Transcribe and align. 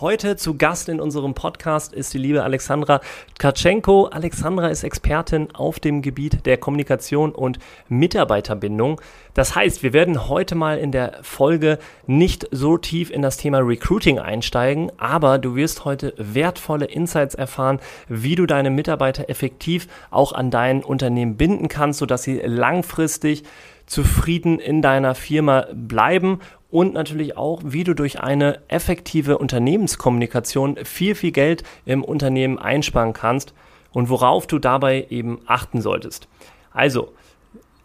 Heute 0.00 0.36
zu 0.36 0.56
Gast 0.56 0.88
in 0.88 1.00
unserem 1.00 1.34
Podcast 1.34 1.92
ist 1.92 2.14
die 2.14 2.18
liebe 2.18 2.44
Alexandra 2.44 3.00
Tkatschenko. 3.36 4.06
Alexandra 4.06 4.68
ist 4.68 4.84
Expertin 4.84 5.48
auf 5.56 5.80
dem 5.80 6.02
Gebiet 6.02 6.46
der 6.46 6.56
Kommunikation 6.56 7.32
und 7.32 7.58
Mitarbeiterbindung. 7.88 9.00
Das 9.34 9.56
heißt, 9.56 9.82
wir 9.82 9.92
werden 9.92 10.28
heute 10.28 10.54
mal 10.54 10.78
in 10.78 10.92
der 10.92 11.18
Folge 11.22 11.80
nicht 12.06 12.46
so 12.52 12.78
tief 12.78 13.10
in 13.10 13.22
das 13.22 13.38
Thema 13.38 13.58
Recruiting 13.58 14.20
einsteigen, 14.20 14.92
aber 14.98 15.38
du 15.38 15.56
wirst 15.56 15.84
heute 15.84 16.14
wertvolle 16.16 16.84
Insights 16.84 17.34
erfahren, 17.34 17.80
wie 18.06 18.36
du 18.36 18.46
deine 18.46 18.70
Mitarbeiter 18.70 19.28
effektiv 19.28 19.88
auch 20.12 20.30
an 20.30 20.52
dein 20.52 20.84
Unternehmen 20.84 21.36
binden 21.36 21.66
kannst, 21.66 21.98
sodass 21.98 22.22
sie 22.22 22.38
langfristig 22.38 23.42
zufrieden 23.88 24.60
in 24.60 24.82
deiner 24.82 25.14
Firma 25.14 25.66
bleiben 25.72 26.40
und 26.70 26.94
natürlich 26.94 27.36
auch, 27.36 27.60
wie 27.64 27.84
du 27.84 27.94
durch 27.94 28.20
eine 28.20 28.60
effektive 28.68 29.38
Unternehmenskommunikation 29.38 30.76
viel, 30.84 31.14
viel 31.14 31.32
Geld 31.32 31.62
im 31.84 32.04
Unternehmen 32.04 32.58
einsparen 32.58 33.12
kannst 33.12 33.54
und 33.92 34.10
worauf 34.10 34.46
du 34.46 34.58
dabei 34.58 35.06
eben 35.10 35.40
achten 35.46 35.80
solltest. 35.80 36.28
Also, 36.70 37.12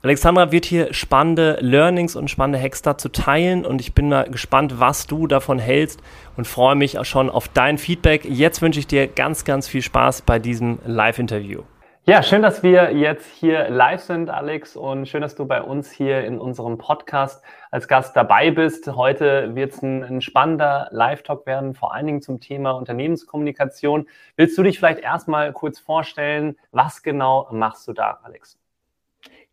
Alexandra 0.02 0.52
wird 0.52 0.66
hier 0.66 0.94
spannende 0.94 1.58
Learnings 1.62 2.18
und 2.18 2.30
spannende 2.30 2.62
Hacks 2.62 2.82
dazu 2.82 3.08
teilen 3.08 3.66
und 3.66 3.80
ich 3.80 3.94
bin 3.94 4.10
mal 4.10 4.30
gespannt, 4.30 4.82
was 4.82 5.08
du 5.08 5.28
davon 5.28 5.60
hältst 5.60 6.02
und 6.36 6.46
freue 6.46 6.76
mich 6.76 7.00
auch 7.00 7.06
schon 7.06 7.30
auf 7.30 7.48
dein 7.48 7.78
Feedback. 7.78 8.26
Jetzt 8.26 8.62
wünsche 8.62 8.82
ich 8.82 8.88
dir 8.88 9.08
ganz, 9.08 9.46
ganz 9.46 9.70
viel 9.70 9.82
Spaß 9.82 10.24
bei 10.24 10.40
diesem 10.40 10.80
Live-Interview. 10.86 11.62
Ja, 12.06 12.22
schön, 12.22 12.42
dass 12.42 12.64
wir 12.64 12.92
jetzt 12.92 13.26
hier 13.34 13.70
live 13.70 14.02
sind, 14.02 14.30
Alex, 14.30 14.76
und 14.76 15.08
schön, 15.08 15.22
dass 15.22 15.36
du 15.36 15.46
bei 15.46 15.62
uns 15.62 15.90
hier 15.90 16.26
in 16.26 16.38
unserem 16.38 16.78
Podcast 16.78 17.42
als 17.72 17.88
Gast 17.88 18.14
dabei 18.18 18.52
bist. 18.52 18.88
Heute 18.94 19.56
wird 19.56 19.72
es 19.72 19.82
ein, 19.82 20.04
ein, 20.04 20.20
spannender 20.20 20.90
Live-Talk 20.92 21.46
werden, 21.46 21.74
vor 21.74 21.94
allen 21.94 22.06
Dingen 22.06 22.22
zum 22.22 22.42
Thema 22.42 22.72
Unternehmenskommunikation. 22.72 24.10
Willst 24.36 24.58
du 24.58 24.64
dich 24.64 24.80
vielleicht 24.80 25.00
erstmal 25.00 25.54
kurz 25.54 25.80
vorstellen, 25.80 26.58
was 26.72 27.04
genau 27.04 27.48
machst 27.52 27.88
du 27.88 27.94
da, 27.94 28.20
Alex? 28.24 28.58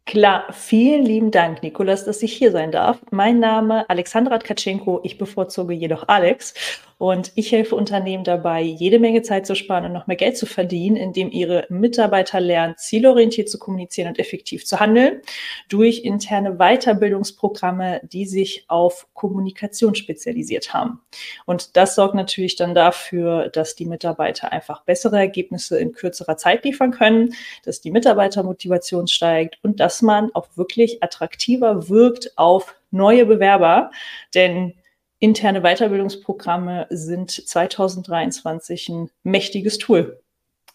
Klar, 0.04 0.46
vielen 0.50 1.04
lieben 1.04 1.30
Dank, 1.30 1.62
Nikolas, 1.62 2.04
dass 2.04 2.20
ich 2.20 2.32
hier 2.32 2.50
sein 2.50 2.72
darf. 2.72 2.98
Mein 3.12 3.38
Name 3.38 3.88
Alexandra 3.88 4.38
Tkatschenko, 4.38 5.02
ich 5.04 5.18
bevorzuge 5.18 5.72
jedoch 5.72 6.08
Alex 6.08 6.54
und 7.00 7.32
ich 7.34 7.50
helfe 7.50 7.76
Unternehmen 7.76 8.24
dabei, 8.24 8.60
jede 8.60 8.98
Menge 8.98 9.22
Zeit 9.22 9.46
zu 9.46 9.54
sparen 9.54 9.86
und 9.86 9.94
noch 9.94 10.06
mehr 10.06 10.18
Geld 10.18 10.36
zu 10.36 10.44
verdienen, 10.44 10.96
indem 10.96 11.30
ihre 11.30 11.64
Mitarbeiter 11.70 12.40
lernen, 12.40 12.74
zielorientiert 12.76 13.48
zu 13.48 13.58
kommunizieren 13.58 14.08
und 14.08 14.18
effektiv 14.18 14.66
zu 14.66 14.80
handeln, 14.80 15.22
durch 15.70 16.04
interne 16.04 16.58
Weiterbildungsprogramme, 16.58 18.02
die 18.02 18.26
sich 18.26 18.66
auf 18.68 19.06
Kommunikation 19.14 19.94
spezialisiert 19.94 20.74
haben. 20.74 21.00
Und 21.46 21.74
das 21.78 21.94
sorgt 21.94 22.14
natürlich 22.14 22.56
dann 22.56 22.74
dafür, 22.74 23.48
dass 23.48 23.74
die 23.76 23.86
Mitarbeiter 23.86 24.52
einfach 24.52 24.84
bessere 24.84 25.16
Ergebnisse 25.16 25.78
in 25.78 25.92
kürzerer 25.92 26.36
Zeit 26.36 26.64
liefern 26.66 26.90
können, 26.90 27.32
dass 27.64 27.80
die 27.80 27.92
Mitarbeitermotivation 27.92 29.08
steigt 29.08 29.58
und 29.62 29.80
dass 29.80 30.02
man 30.02 30.34
auch 30.34 30.48
wirklich 30.54 31.02
attraktiver 31.02 31.88
wirkt 31.88 32.36
auf 32.36 32.74
neue 32.90 33.24
Bewerber. 33.24 33.90
Denn 34.34 34.74
interne 35.20 35.60
Weiterbildungsprogramme 35.60 36.86
sind 36.90 37.30
2023 37.30 38.88
ein 38.88 39.10
mächtiges 39.22 39.78
Tool. 39.78 40.20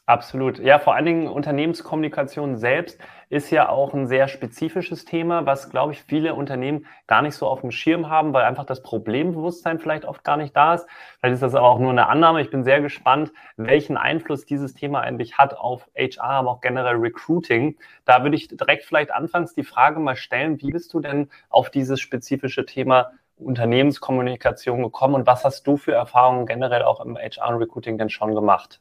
Absolut. 0.07 0.59
Ja, 0.59 0.77
vor 0.77 0.93
allen 0.93 1.05
Dingen 1.05 1.27
Unternehmenskommunikation 1.27 2.57
selbst 2.57 2.99
ist 3.29 3.49
ja 3.49 3.69
auch 3.69 3.95
ein 3.95 4.05
sehr 4.05 4.27
spezifisches 4.27 5.03
Thema, 5.03 5.47
was, 5.47 5.71
glaube 5.71 5.93
ich, 5.93 6.03
viele 6.03 6.35
Unternehmen 6.35 6.85
gar 7.07 7.23
nicht 7.23 7.33
so 7.33 7.47
auf 7.47 7.61
dem 7.61 7.71
Schirm 7.71 8.07
haben, 8.07 8.31
weil 8.31 8.45
einfach 8.45 8.65
das 8.65 8.83
Problembewusstsein 8.83 9.79
vielleicht 9.79 10.05
oft 10.05 10.23
gar 10.23 10.37
nicht 10.37 10.55
da 10.55 10.75
ist. 10.75 10.85
Vielleicht 11.19 11.33
ist 11.33 11.41
das 11.41 11.55
aber 11.55 11.67
auch 11.67 11.79
nur 11.79 11.89
eine 11.89 12.07
Annahme. 12.07 12.41
Ich 12.41 12.51
bin 12.51 12.63
sehr 12.63 12.81
gespannt, 12.81 13.31
welchen 13.57 13.97
Einfluss 13.97 14.45
dieses 14.45 14.75
Thema 14.75 15.01
eigentlich 15.01 15.39
hat 15.39 15.55
auf 15.55 15.89
HR, 15.97 16.23
aber 16.23 16.51
auch 16.51 16.61
generell 16.61 16.97
Recruiting. 16.97 17.75
Da 18.05 18.21
würde 18.21 18.35
ich 18.35 18.47
direkt 18.47 18.83
vielleicht 18.83 19.09
anfangs 19.09 19.55
die 19.55 19.63
Frage 19.63 19.99
mal 19.99 20.15
stellen, 20.15 20.61
wie 20.61 20.69
bist 20.69 20.93
du 20.93 20.99
denn 20.99 21.31
auf 21.49 21.71
dieses 21.71 21.99
spezifische 21.99 22.67
Thema 22.67 23.09
Unternehmenskommunikation 23.37 24.81
gekommen 24.83 25.15
und 25.15 25.27
was 25.27 25.43
hast 25.43 25.67
du 25.67 25.77
für 25.77 25.93
Erfahrungen 25.93 26.45
generell 26.45 26.83
auch 26.83 27.03
im 27.03 27.17
HR-Recruiting 27.17 27.97
denn 27.97 28.09
schon 28.09 28.33
gemacht? 28.33 28.79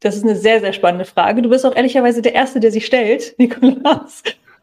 Das 0.00 0.16
ist 0.16 0.24
eine 0.24 0.36
sehr, 0.36 0.60
sehr 0.60 0.72
spannende 0.72 1.04
Frage. 1.04 1.42
Du 1.42 1.50
bist 1.50 1.66
auch 1.66 1.76
ehrlicherweise 1.76 2.22
der 2.22 2.34
Erste, 2.34 2.60
der 2.60 2.72
sie 2.72 2.80
stellt, 2.80 3.34
Nikolaus. 3.38 4.22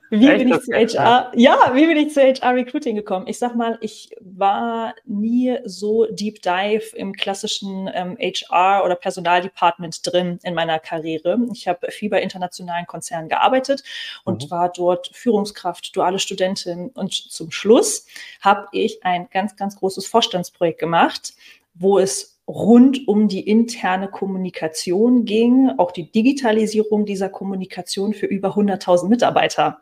Wie 0.09 0.27
Echt? 0.27 0.37
bin 0.37 0.53
ich 0.53 0.61
zu 0.61 0.97
HR? 0.97 1.31
Ja, 1.35 1.71
wie 1.73 1.85
bin 1.85 1.97
ich 1.97 2.13
zu 2.13 2.21
HR 2.21 2.55
Recruiting 2.55 2.95
gekommen? 2.95 3.27
Ich 3.27 3.39
sag 3.39 3.55
mal, 3.55 3.77
ich 3.81 4.09
war 4.21 4.95
nie 5.05 5.57
so 5.65 6.05
deep 6.05 6.41
dive 6.41 6.95
im 6.95 7.13
klassischen 7.13 7.89
ähm, 7.93 8.17
HR 8.17 8.85
oder 8.85 8.95
Personaldepartment 8.95 9.99
drin 10.05 10.39
in 10.43 10.53
meiner 10.53 10.79
Karriere. 10.79 11.37
Ich 11.51 11.67
habe 11.67 11.91
viel 11.91 12.09
bei 12.09 12.21
internationalen 12.21 12.85
Konzernen 12.85 13.27
gearbeitet 13.27 13.83
und 14.23 14.45
mhm. 14.45 14.51
war 14.51 14.71
dort 14.71 15.09
Führungskraft, 15.13 15.95
duale 15.95 16.19
Studentin. 16.19 16.89
Und 16.89 17.13
zum 17.13 17.51
Schluss 17.51 18.05
habe 18.39 18.67
ich 18.71 19.03
ein 19.03 19.27
ganz, 19.31 19.57
ganz 19.57 19.75
großes 19.75 20.07
Vorstandsprojekt 20.07 20.79
gemacht, 20.79 21.33
wo 21.73 21.99
es 21.99 22.36
rund 22.47 23.07
um 23.07 23.27
die 23.27 23.47
interne 23.47 24.07
Kommunikation 24.07 25.25
ging, 25.25 25.69
auch 25.77 25.91
die 25.91 26.11
Digitalisierung 26.11 27.05
dieser 27.05 27.29
Kommunikation 27.29 28.13
für 28.13 28.25
über 28.25 28.55
100.000 28.55 29.09
Mitarbeiter. 29.09 29.81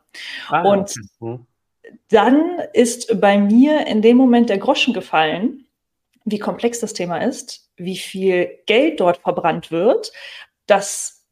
Ah, 0.49 0.63
und 0.63 0.91
okay. 0.91 0.99
Hm. 1.19 1.45
dann 2.09 2.59
ist 2.73 3.21
bei 3.21 3.37
mir 3.37 3.85
in 3.85 4.01
dem 4.01 4.17
Moment 4.17 4.49
der 4.49 4.57
Groschen 4.57 4.93
gefallen, 4.93 5.67
wie 6.23 6.39
komplex 6.39 6.79
das 6.79 6.93
Thema 6.93 7.19
ist, 7.19 7.69
wie 7.77 7.97
viel 7.97 8.49
Geld 8.65 8.99
dort 8.99 9.17
verbrannt 9.17 9.69
wird, 9.69 10.11
dass 10.65 11.23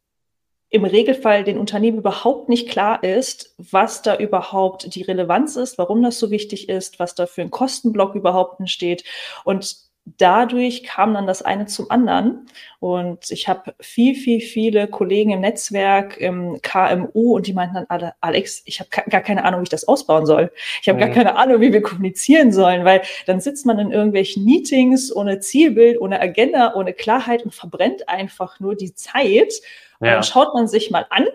im 0.69 0.85
Regelfall 0.85 1.43
den 1.43 1.57
Unternehmen 1.57 1.99
überhaupt 1.99 2.49
nicht 2.49 2.69
klar 2.69 3.03
ist, 3.03 3.55
was 3.57 4.01
da 4.01 4.17
überhaupt 4.17 4.95
die 4.95 5.03
Relevanz 5.03 5.55
ist, 5.55 5.77
warum 5.77 6.01
das 6.03 6.19
so 6.19 6.31
wichtig 6.31 6.69
ist, 6.69 6.99
was 6.99 7.15
da 7.15 7.25
für 7.25 7.41
ein 7.41 7.51
Kostenblock 7.51 8.15
überhaupt 8.15 8.59
entsteht. 8.59 9.03
Und 9.43 9.92
dadurch 10.05 10.83
kam 10.83 11.13
dann 11.13 11.27
das 11.27 11.41
eine 11.41 11.65
zum 11.65 11.89
anderen. 11.89 12.47
Und 12.79 13.31
ich 13.31 13.47
habe 13.47 13.73
viel, 13.79 14.15
viel, 14.15 14.41
viele 14.41 14.87
Kollegen 14.87 15.31
im 15.31 15.39
Netzwerk, 15.39 16.17
im 16.17 16.61
KMU, 16.61 17.35
und 17.35 17.47
die 17.47 17.53
meinten 17.53 17.75
dann 17.75 17.85
alle, 17.87 18.13
Alex, 18.19 18.61
ich 18.65 18.79
habe 18.79 18.89
gar 19.09 19.21
keine 19.21 19.45
Ahnung, 19.45 19.61
wie 19.61 19.63
ich 19.63 19.69
das 19.69 19.87
ausbauen 19.87 20.25
soll. 20.25 20.51
Ich 20.81 20.89
habe 20.89 20.97
mhm. 20.97 21.05
gar 21.05 21.09
keine 21.09 21.35
Ahnung, 21.37 21.61
wie 21.61 21.71
wir 21.71 21.81
kommunizieren 21.81 22.51
sollen, 22.51 22.83
weil 22.83 23.01
dann 23.25 23.39
sitzt 23.39 23.65
man 23.65 23.79
in 23.79 23.91
irgendwelchen 23.91 24.43
Meetings 24.43 25.15
ohne 25.15 25.39
Zielbild, 25.39 25.99
ohne 26.01 26.19
Agenda, 26.19 26.73
ohne 26.75 26.93
Klarheit 26.93 27.43
und 27.43 27.55
verbrennt 27.55 28.09
einfach 28.09 28.59
nur 28.59 28.75
die 28.75 28.93
Zeit. 28.93 29.53
Und 29.99 30.07
ja. 30.07 30.15
dann 30.15 30.23
schaut 30.23 30.53
man 30.53 30.67
sich 30.67 30.91
mal 30.91 31.05
an, 31.09 31.27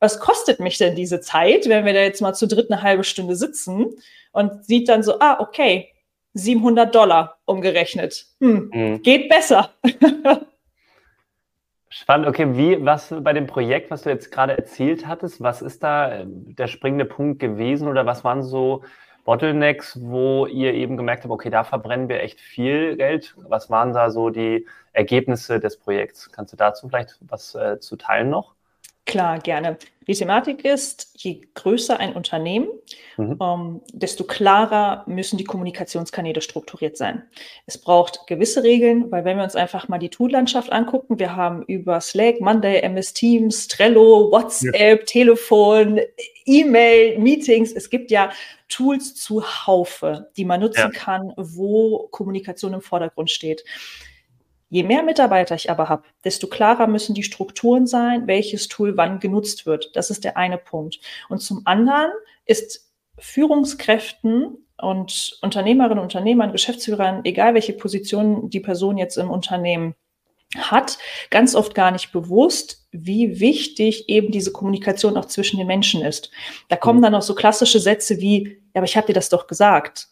was 0.00 0.18
kostet 0.18 0.58
mich 0.60 0.78
denn 0.78 0.96
diese 0.96 1.20
Zeit, 1.20 1.68
wenn 1.68 1.84
wir 1.84 1.92
da 1.92 2.00
jetzt 2.00 2.20
mal 2.20 2.34
zu 2.34 2.48
dritt 2.48 2.70
eine 2.70 2.82
halbe 2.82 3.04
Stunde 3.04 3.36
sitzen 3.36 3.94
und 4.32 4.64
sieht 4.64 4.88
dann 4.88 5.02
so, 5.02 5.20
ah, 5.20 5.38
okay, 5.40 5.92
700 6.36 6.94
Dollar 6.94 7.38
umgerechnet. 7.46 8.26
Hm, 8.40 8.70
mhm. 8.72 9.02
Geht 9.02 9.28
besser. 9.28 9.70
Spannend. 11.88 12.26
Okay, 12.26 12.46
wie, 12.56 12.84
was 12.84 13.14
bei 13.22 13.32
dem 13.32 13.46
Projekt, 13.46 13.90
was 13.90 14.02
du 14.02 14.10
jetzt 14.10 14.30
gerade 14.30 14.56
erzählt 14.56 15.06
hattest, 15.06 15.40
was 15.40 15.62
ist 15.62 15.82
da 15.82 16.12
ähm, 16.12 16.54
der 16.54 16.66
springende 16.66 17.06
Punkt 17.06 17.40
gewesen 17.40 17.88
oder 17.88 18.04
was 18.04 18.22
waren 18.22 18.42
so 18.42 18.82
Bottlenecks, 19.24 19.98
wo 20.02 20.44
ihr 20.46 20.74
eben 20.74 20.98
gemerkt 20.98 21.24
habt, 21.24 21.32
okay, 21.32 21.48
da 21.48 21.64
verbrennen 21.64 22.10
wir 22.10 22.20
echt 22.22 22.38
viel 22.38 22.96
Geld? 22.96 23.34
Was 23.48 23.70
waren 23.70 23.94
da 23.94 24.10
so 24.10 24.28
die 24.28 24.66
Ergebnisse 24.92 25.58
des 25.58 25.78
Projekts? 25.78 26.30
Kannst 26.30 26.52
du 26.52 26.58
dazu 26.58 26.88
vielleicht 26.88 27.18
was 27.22 27.54
äh, 27.54 27.80
zu 27.80 27.96
teilen 27.96 28.28
noch? 28.28 28.55
Klar, 29.06 29.38
gerne. 29.38 29.78
Die 30.08 30.14
Thematik 30.14 30.64
ist, 30.64 31.10
je 31.16 31.40
größer 31.54 31.98
ein 31.98 32.12
Unternehmen, 32.12 32.68
mhm. 33.16 33.38
ähm, 33.40 33.80
desto 33.92 34.24
klarer 34.24 35.04
müssen 35.06 35.36
die 35.36 35.44
Kommunikationskanäle 35.44 36.40
strukturiert 36.42 36.96
sein. 36.96 37.22
Es 37.66 37.78
braucht 37.78 38.26
gewisse 38.26 38.62
Regeln, 38.62 39.10
weil 39.10 39.24
wenn 39.24 39.36
wir 39.36 39.44
uns 39.44 39.56
einfach 39.56 39.88
mal 39.88 39.98
die 39.98 40.10
Toollandschaft 40.10 40.70
angucken, 40.70 41.18
wir 41.18 41.34
haben 41.34 41.62
über 41.62 42.00
Slack, 42.00 42.40
Monday, 42.40 42.80
MS 42.80 43.14
Teams, 43.14 43.68
Trello, 43.68 44.30
WhatsApp, 44.30 45.00
ja. 45.00 45.04
Telefon, 45.06 46.00
E-Mail, 46.44 47.18
Meetings. 47.18 47.72
Es 47.72 47.90
gibt 47.90 48.10
ja 48.10 48.30
Tools 48.68 49.14
zu 49.14 49.44
Haufe, 49.44 50.30
die 50.36 50.44
man 50.44 50.60
nutzen 50.60 50.78
ja. 50.80 50.90
kann, 50.90 51.32
wo 51.36 52.08
Kommunikation 52.10 52.74
im 52.74 52.80
Vordergrund 52.80 53.30
steht 53.30 53.64
Je 54.68 54.82
mehr 54.82 55.02
Mitarbeiter 55.02 55.54
ich 55.54 55.70
aber 55.70 55.88
habe, 55.88 56.04
desto 56.24 56.48
klarer 56.48 56.86
müssen 56.86 57.14
die 57.14 57.22
Strukturen 57.22 57.86
sein, 57.86 58.26
welches 58.26 58.68
Tool 58.68 58.96
wann 58.96 59.20
genutzt 59.20 59.64
wird. 59.64 59.94
Das 59.94 60.10
ist 60.10 60.24
der 60.24 60.36
eine 60.36 60.58
Punkt. 60.58 60.98
Und 61.28 61.38
zum 61.38 61.62
anderen 61.64 62.10
ist 62.46 62.90
Führungskräften 63.18 64.58
und 64.78 65.38
Unternehmerinnen, 65.40 66.02
Unternehmern, 66.02 66.52
Geschäftsführern, 66.52 67.20
egal 67.24 67.54
welche 67.54 67.72
Position 67.72 68.50
die 68.50 68.60
Person 68.60 68.98
jetzt 68.98 69.16
im 69.16 69.30
Unternehmen 69.30 69.94
hat, 70.56 70.98
ganz 71.30 71.54
oft 71.54 71.74
gar 71.74 71.90
nicht 71.90 72.12
bewusst, 72.12 72.86
wie 72.92 73.40
wichtig 73.40 74.08
eben 74.08 74.30
diese 74.30 74.52
Kommunikation 74.52 75.16
auch 75.16 75.26
zwischen 75.26 75.58
den 75.58 75.66
Menschen 75.66 76.02
ist. 76.02 76.30
Da 76.68 76.76
kommen 76.76 76.98
mhm. 77.00 77.04
dann 77.04 77.14
auch 77.14 77.22
so 77.22 77.34
klassische 77.34 77.80
Sätze 77.80 78.20
wie, 78.20 78.60
ja, 78.74 78.80
aber 78.80 78.84
ich 78.84 78.96
habe 78.96 79.06
dir 79.06 79.12
das 79.12 79.28
doch 79.28 79.46
gesagt. 79.46 80.08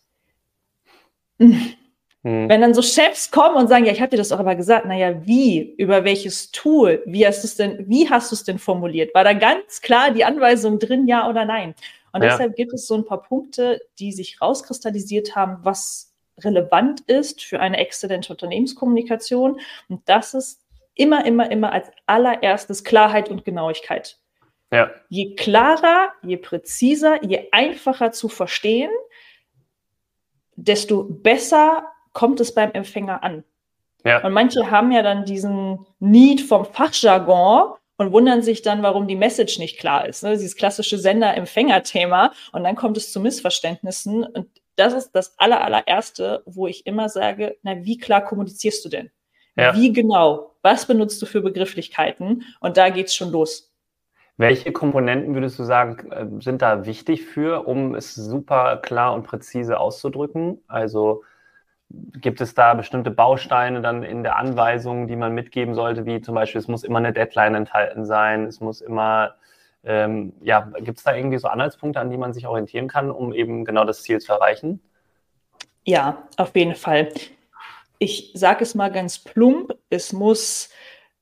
Mhm. 2.25 2.49
Wenn 2.49 2.63
dann 2.63 2.75
so 2.75 2.83
Chefs 2.83 3.31
kommen 3.31 3.55
und 3.55 3.69
sagen, 3.69 3.85
ja, 3.85 3.93
ich 3.93 4.01
habe 4.01 4.11
dir 4.11 4.17
das 4.17 4.31
doch 4.31 4.41
aber 4.41 4.57
gesagt, 4.57 4.87
naja, 4.87 5.27
wie, 5.27 5.75
über 5.77 6.05
welches 6.05 6.51
Tool, 6.51 7.03
wie 7.05 7.27
hast 7.27 7.45
du 7.45 7.47
es 7.47 7.57
denn, 7.57 7.85
wie 7.87 8.09
hast 8.09 8.33
du 8.33 8.35
es 8.35 8.45
denn 8.45 8.59
formuliert? 8.59 9.15
War 9.15 9.25
da 9.25 9.35
ganz 9.35 9.83
klar 9.83 10.11
die 10.11 10.25
Anweisung 10.25 10.79
drin, 10.79 11.07
ja 11.07 11.29
oder 11.29 11.45
nein? 11.45 11.75
Und 12.13 12.23
ja. 12.23 12.31
deshalb 12.31 12.57
gibt 12.57 12.73
es 12.73 12.87
so 12.87 12.95
ein 12.95 13.05
paar 13.05 13.23
Punkte, 13.23 13.81
die 13.99 14.13
sich 14.13 14.41
rauskristallisiert 14.41 15.37
haben, 15.37 15.59
was 15.63 16.15
relevant 16.39 17.01
ist 17.03 17.43
für 17.43 17.61
eine 17.61 17.77
exzellente 17.77 18.33
Unternehmenskommunikation. 18.33 19.61
Und 19.89 20.01
das 20.07 20.33
ist 20.33 20.63
immer, 20.95 21.27
immer, 21.27 21.51
immer 21.51 21.73
als 21.73 21.91
allererstes 22.07 22.85
Klarheit 22.85 23.29
und 23.29 23.45
Genauigkeit. 23.45 24.19
Ja. 24.73 24.91
Je 25.11 25.35
klarer, 25.35 26.09
je 26.23 26.39
präziser, 26.39 27.23
je 27.23 27.49
einfacher 27.53 28.13
zu 28.13 28.29
verstehen, 28.29 28.91
desto 30.57 31.05
besser 31.05 31.85
kommt 32.15 32.41
es 32.41 32.55
beim 32.55 32.73
Empfänger 32.73 33.23
an. 33.23 33.45
Ja. 34.05 34.25
Und 34.25 34.33
manche 34.33 34.71
haben 34.71 34.91
ja 34.93 35.03
dann 35.03 35.27
diesen 35.27 35.87
Need 35.99 36.41
vom 36.41 36.65
Fachjargon 36.65 37.75
und 37.97 38.13
wundern 38.13 38.43
sich 38.43 38.63
dann, 38.63 38.83
warum 38.83 39.07
die 39.07 39.17
Message 39.17 39.59
nicht 39.59 39.79
klar 39.79 40.07
ist. 40.07 40.23
Ne? 40.23 40.33
Dieses 40.33 40.57
klassische 40.57 40.99
Sender-Empfänger-Thema. 40.99 42.33
Und 42.53 42.65
dann 42.65 42.77
kommt 42.77 42.97
es 42.97 43.13
zu 43.13 43.21
Missverständnissen. 43.21 44.25
Und 44.25 44.49
das 44.77 44.93
ist 44.93 45.13
das 45.13 45.39
aller, 45.39 45.63
allererste, 45.63 46.43
wo 46.47 46.67
ich 46.67 46.87
immer 46.87 47.09
sage, 47.09 47.57
na, 47.63 47.85
wie 47.85 47.99
klar 47.99 48.25
kommunizierst 48.25 48.85
du 48.85 48.89
denn? 48.89 49.11
Ja. 49.57 49.75
Wie 49.75 49.93
genau? 49.93 50.57
Was 50.63 50.87
benutzt 50.87 51.23
du 51.23 51.27
für 51.27 51.41
Begrifflichkeiten? 51.41 52.45
Und 52.61 52.77
da 52.77 52.89
geht's 52.89 53.15
schon 53.15 53.31
los. 53.31 53.73
Welche 54.37 54.73
Komponenten 54.73 55.35
würdest 55.35 55.61
du 55.61 55.63
sagen, 55.63 56.11
äh, 56.11 56.27
sind 56.43 56.61
da 56.61 56.87
wichtig 56.87 57.25
für, 57.25 57.69
um 57.69 57.95
es 57.95 58.17
super 58.17 58.79
klar 58.79 59.15
und 59.15 59.23
präzise 59.23 59.79
auszudrücken? 59.79 60.61
Also 60.67 61.23
gibt 61.91 62.41
es 62.41 62.55
da 62.55 62.75
bestimmte 62.75 63.11
Bausteine 63.11 63.81
dann 63.81 64.03
in 64.03 64.23
der 64.23 64.37
Anweisung, 64.37 65.07
die 65.07 65.17
man 65.17 65.33
mitgeben 65.33 65.75
sollte, 65.75 66.07
wie 66.07 66.21
zum 66.21 66.35
Beispiel, 66.35 66.61
es 66.61 66.69
muss 66.69 66.85
immer 66.85 66.99
eine 66.99 67.13
Deadline 67.13 67.55
enthalten 67.55 68.05
sein, 68.05 68.45
es 68.47 68.61
muss 68.61 68.81
immer 68.81 69.35
ähm, 69.85 70.33
ja, 70.41 70.73
gibt 70.79 70.99
es 70.99 71.05
da 71.05 71.15
irgendwie 71.15 71.39
so 71.39 71.49
Anhaltspunkte, 71.49 72.01
an 72.01 72.11
die 72.11 72.17
man 72.17 72.33
sich 72.33 72.47
orientieren 72.47 72.89
kann, 72.89 73.11
um 73.11 73.33
eben 73.33 73.65
genau 73.65 73.85
das 73.85 74.03
Ziel 74.03 74.19
zu 74.19 74.33
erreichen? 74.33 74.81
Ja, 75.85 76.27
auf 76.37 76.57
jeden 76.57 76.75
Fall. 76.75 77.13
Ich 77.99 78.33
sage 78.35 78.65
es 78.65 78.75
mal 78.75 78.91
ganz 78.91 79.19
plump, 79.19 79.75
es 79.91 80.13
muss 80.13 80.71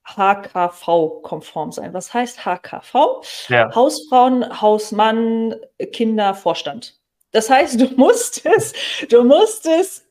HKV-konform 0.05 1.73
sein. 1.73 1.93
Was 1.93 2.15
heißt 2.15 2.45
HKV? 2.45 3.49
Ja. 3.49 3.75
Hausfrauen, 3.75 4.61
Hausmann, 4.61 5.57
Kinder, 5.93 6.35
Vorstand. 6.35 7.01
Das 7.33 7.51
heißt, 7.51 7.81
du 7.81 7.89
musst 7.97 8.45
es, 8.47 8.73
du 9.09 9.25
musst 9.25 9.67
es 9.67 10.07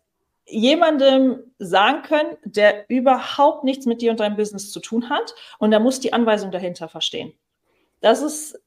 jemandem 0.51 1.39
sagen 1.59 2.01
können, 2.03 2.37
der 2.43 2.89
überhaupt 2.89 3.63
nichts 3.63 3.85
mit 3.85 4.01
dir 4.01 4.11
und 4.11 4.19
deinem 4.19 4.35
Business 4.35 4.71
zu 4.71 4.79
tun 4.79 5.09
hat 5.09 5.33
und 5.59 5.71
der 5.71 5.79
muss 5.79 5.99
die 5.99 6.13
Anweisung 6.13 6.51
dahinter 6.51 6.89
verstehen. 6.89 7.33
Das 8.01 8.21
ist 8.21 8.59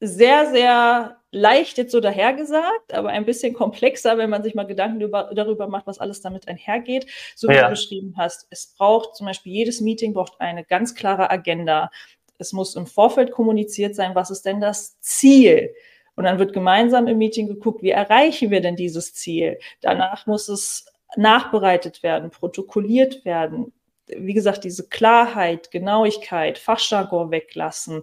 sehr, 0.00 0.50
sehr 0.50 1.16
leicht 1.30 1.78
jetzt 1.78 1.92
so 1.92 2.00
dahergesagt, 2.00 2.92
aber 2.92 3.08
ein 3.08 3.24
bisschen 3.24 3.54
komplexer, 3.54 4.18
wenn 4.18 4.30
man 4.30 4.42
sich 4.42 4.54
mal 4.54 4.66
Gedanken 4.66 5.00
über, 5.00 5.30
darüber 5.34 5.66
macht, 5.66 5.86
was 5.86 5.98
alles 5.98 6.20
damit 6.20 6.46
einhergeht. 6.48 7.06
So 7.34 7.48
wie 7.48 7.54
ja. 7.54 7.64
du 7.64 7.70
beschrieben 7.70 8.14
hast, 8.16 8.46
es 8.50 8.74
braucht 8.76 9.16
zum 9.16 9.26
Beispiel 9.26 9.52
jedes 9.52 9.80
Meeting 9.80 10.14
braucht 10.14 10.40
eine 10.40 10.64
ganz 10.64 10.94
klare 10.94 11.30
Agenda. 11.30 11.90
Es 12.38 12.52
muss 12.52 12.76
im 12.76 12.86
Vorfeld 12.86 13.32
kommuniziert 13.32 13.94
sein, 13.94 14.14
was 14.14 14.30
ist 14.30 14.44
denn 14.44 14.60
das 14.60 14.98
Ziel? 15.00 15.74
Und 16.16 16.24
dann 16.24 16.38
wird 16.38 16.52
gemeinsam 16.52 17.08
im 17.08 17.18
Meeting 17.18 17.48
geguckt, 17.48 17.82
wie 17.82 17.90
erreichen 17.90 18.50
wir 18.50 18.60
denn 18.60 18.76
dieses 18.76 19.14
Ziel? 19.14 19.58
Danach 19.80 20.26
muss 20.26 20.48
es 20.48 20.86
nachbereitet 21.16 22.02
werden, 22.02 22.30
protokolliert 22.30 23.24
werden. 23.24 23.72
Wie 24.06 24.34
gesagt, 24.34 24.64
diese 24.64 24.88
Klarheit, 24.88 25.70
Genauigkeit, 25.70 26.58
Fachjargon 26.58 27.30
weglassen, 27.30 28.02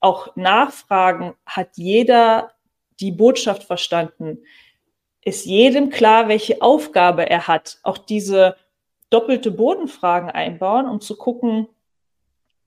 auch 0.00 0.34
nachfragen, 0.36 1.34
hat 1.46 1.76
jeder 1.76 2.52
die 3.00 3.12
Botschaft 3.12 3.64
verstanden? 3.64 4.44
Ist 5.22 5.46
jedem 5.46 5.90
klar, 5.90 6.28
welche 6.28 6.60
Aufgabe 6.60 7.28
er 7.28 7.48
hat? 7.48 7.78
Auch 7.82 7.98
diese 7.98 8.56
doppelte 9.10 9.50
Bodenfragen 9.50 10.30
einbauen, 10.30 10.86
um 10.86 11.00
zu 11.00 11.16
gucken, 11.16 11.68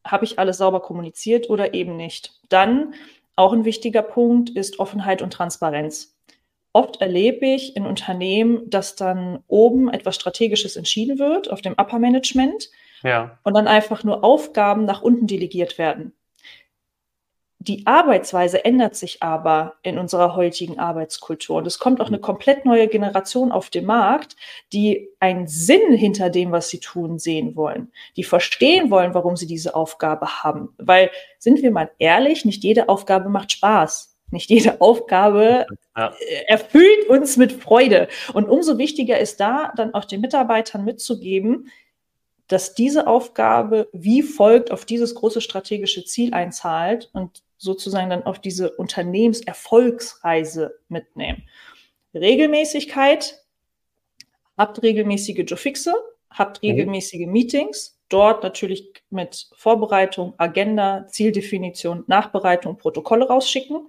habe 0.03 0.25
ich 0.25 0.39
alles 0.39 0.57
sauber 0.57 0.81
kommuniziert 0.81 1.49
oder 1.49 1.73
eben 1.73 1.95
nicht. 1.95 2.39
Dann 2.49 2.93
auch 3.35 3.53
ein 3.53 3.65
wichtiger 3.65 4.01
Punkt 4.01 4.49
ist 4.49 4.79
Offenheit 4.79 5.21
und 5.21 5.31
Transparenz. 5.31 6.16
Oft 6.77 7.01
erlebe 7.01 7.47
ich 7.47 7.75
in 7.75 7.87
Unternehmen, 7.87 8.69
dass 8.69 8.95
dann 8.95 9.43
oben 9.47 9.91
etwas 9.91 10.13
Strategisches 10.13 10.75
entschieden 10.75 11.17
wird 11.17 11.49
auf 11.49 11.63
dem 11.63 11.73
Upper 11.73 11.97
Management 11.97 12.69
ja. 13.01 13.39
und 13.41 13.55
dann 13.55 13.67
einfach 13.67 14.03
nur 14.03 14.23
Aufgaben 14.23 14.85
nach 14.85 15.01
unten 15.01 15.25
delegiert 15.25 15.79
werden. 15.79 16.13
Die 17.57 17.87
Arbeitsweise 17.87 18.63
ändert 18.63 18.95
sich 18.95 19.23
aber 19.23 19.77
in 19.81 19.97
unserer 19.97 20.35
heutigen 20.35 20.77
Arbeitskultur. 20.77 21.57
Und 21.57 21.65
es 21.65 21.79
kommt 21.79 21.99
auch 21.99 22.09
eine 22.09 22.19
komplett 22.19 22.63
neue 22.63 22.87
Generation 22.87 23.51
auf 23.51 23.71
den 23.71 23.87
Markt, 23.87 24.35
die 24.71 25.09
einen 25.19 25.47
Sinn 25.47 25.95
hinter 25.95 26.29
dem, 26.29 26.51
was 26.51 26.69
sie 26.69 26.79
tun, 26.79 27.17
sehen 27.17 27.55
wollen. 27.55 27.91
Die 28.17 28.23
verstehen 28.23 28.91
wollen, 28.91 29.15
warum 29.15 29.35
sie 29.35 29.47
diese 29.47 29.73
Aufgabe 29.73 30.43
haben. 30.43 30.75
Weil, 30.77 31.09
sind 31.39 31.63
wir 31.63 31.71
mal 31.71 31.89
ehrlich, 31.97 32.45
nicht 32.45 32.63
jede 32.63 32.87
Aufgabe 32.87 33.29
macht 33.29 33.51
Spaß. 33.51 34.16
Nicht 34.29 34.49
jede 34.49 34.81
Aufgabe 34.81 35.65
ja. 35.95 36.13
Äh, 36.19 36.43
erfüllt 36.47 37.09
uns 37.09 37.37
mit 37.37 37.53
Freude. 37.53 38.07
Und 38.33 38.49
umso 38.49 38.77
wichtiger 38.77 39.19
ist 39.19 39.39
da, 39.39 39.71
dann 39.75 39.93
auch 39.93 40.05
den 40.05 40.21
Mitarbeitern 40.21 40.83
mitzugeben, 40.83 41.71
dass 42.47 42.75
diese 42.75 43.07
Aufgabe 43.07 43.89
wie 43.93 44.21
folgt 44.21 44.71
auf 44.71 44.85
dieses 44.85 45.15
große 45.15 45.41
strategische 45.41 46.05
Ziel 46.05 46.33
einzahlt 46.33 47.09
und 47.13 47.43
sozusagen 47.57 48.09
dann 48.09 48.23
auf 48.23 48.39
diese 48.39 48.71
Unternehmenserfolgsreise 48.71 50.79
mitnehmen. 50.87 51.43
Regelmäßigkeit, 52.13 53.43
habt 54.57 54.81
regelmäßige 54.81 55.43
Joe-Fixe, 55.45 55.93
habt 56.29 56.63
mhm. 56.63 56.69
regelmäßige. 56.69 57.27
Meetings, 57.27 57.96
dort 58.09 58.43
natürlich 58.43 58.93
mit 59.09 59.49
Vorbereitung, 59.55 60.33
Agenda, 60.37 61.07
Zieldefinition, 61.07 62.03
Nachbereitung, 62.07 62.77
Protokolle 62.77 63.27
rausschicken 63.27 63.87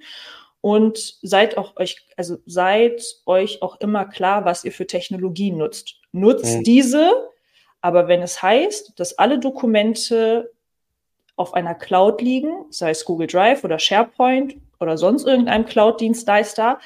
und 0.61 0.99
seid 1.23 1.57
auch 1.57 1.77
euch, 1.77 2.07
also 2.17 2.39
seid 2.47 3.03
euch 3.27 3.63
auch 3.63 3.81
immer 3.81 4.05
klar, 4.05 4.45
was 4.45 4.65
ihr 4.65 4.73
für 4.73 4.87
Technologien 4.87 5.57
nutzt. 5.57 6.01
Nutzt 6.13 6.59
mhm. 6.59 6.65
diese, 6.65 7.31
aber 7.81 8.09
wenn 8.09 8.23
es 8.23 8.43
heißt, 8.43 8.95
dass 8.97 9.19
alle 9.19 9.39
Dokumente 9.39 10.53
auf 11.37 11.55
einer 11.55 11.75
Cloud 11.75 12.21
liegen, 12.21 12.67
sei 12.71 12.91
es 12.91 13.05
Google 13.05 13.29
Drive 13.29 13.63
oder 13.63 13.79
SharePoint 13.79 14.57
oder 14.81 14.99
sonst 14.99 15.27
irgendeinem 15.27 15.65
Cloud-Dienstleister, 15.67 16.81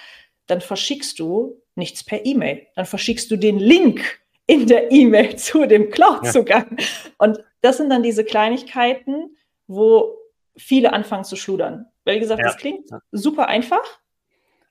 dann 0.46 0.60
verschickst 0.60 1.18
du 1.18 1.62
nichts 1.74 2.04
per 2.04 2.26
E-Mail. 2.26 2.66
Dann 2.74 2.84
verschickst 2.84 3.30
du 3.30 3.36
den 3.36 3.58
Link 3.58 4.21
in 4.52 4.66
der 4.66 4.92
E-Mail 4.92 5.36
zu 5.36 5.66
dem 5.66 5.90
Cloud-Zugang. 5.90 6.76
Ja. 6.78 6.86
Und 7.18 7.42
das 7.62 7.78
sind 7.78 7.90
dann 7.90 8.02
diese 8.02 8.24
Kleinigkeiten, 8.24 9.36
wo 9.66 10.18
viele 10.56 10.92
anfangen 10.92 11.24
zu 11.24 11.36
schludern. 11.36 11.86
Weil, 12.04 12.16
wie 12.16 12.20
gesagt, 12.20 12.40
ja. 12.40 12.46
das 12.46 12.56
klingt 12.58 12.88
super 13.12 13.48
einfach. 13.48 13.82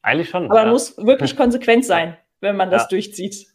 Eigentlich 0.02 0.30
schon. 0.30 0.46
Aber 0.46 0.56
man 0.56 0.66
ja. 0.68 0.72
muss 0.72 0.98
wirklich 0.98 1.36
konsequent 1.44 1.86
sein, 1.86 2.18
wenn 2.42 2.56
man 2.56 2.70
das 2.70 2.88
durchzieht. 2.88 3.48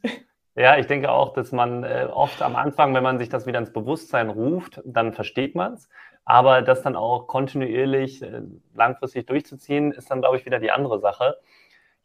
Ja, 0.54 0.78
ich 0.78 0.86
denke 0.86 1.10
auch, 1.10 1.34
dass 1.34 1.52
man 1.52 1.84
äh, 1.84 2.08
oft 2.10 2.40
am 2.40 2.56
Anfang, 2.56 2.94
wenn 2.94 3.02
man 3.02 3.18
sich 3.18 3.28
das 3.28 3.46
wieder 3.46 3.58
ins 3.58 3.72
Bewusstsein 3.72 4.30
ruft, 4.30 4.80
dann 4.84 5.12
versteht 5.12 5.54
man 5.54 5.74
es. 5.74 5.88
Aber 6.24 6.62
das 6.62 6.82
dann 6.82 6.96
auch 6.96 7.26
kontinuierlich 7.26 8.22
äh, 8.22 8.40
langfristig 8.74 9.26
durchzuziehen, 9.26 9.92
ist 9.92 10.10
dann, 10.10 10.20
glaube 10.22 10.38
ich, 10.38 10.46
wieder 10.46 10.58
die 10.58 10.70
andere 10.70 10.98
Sache. 10.98 11.36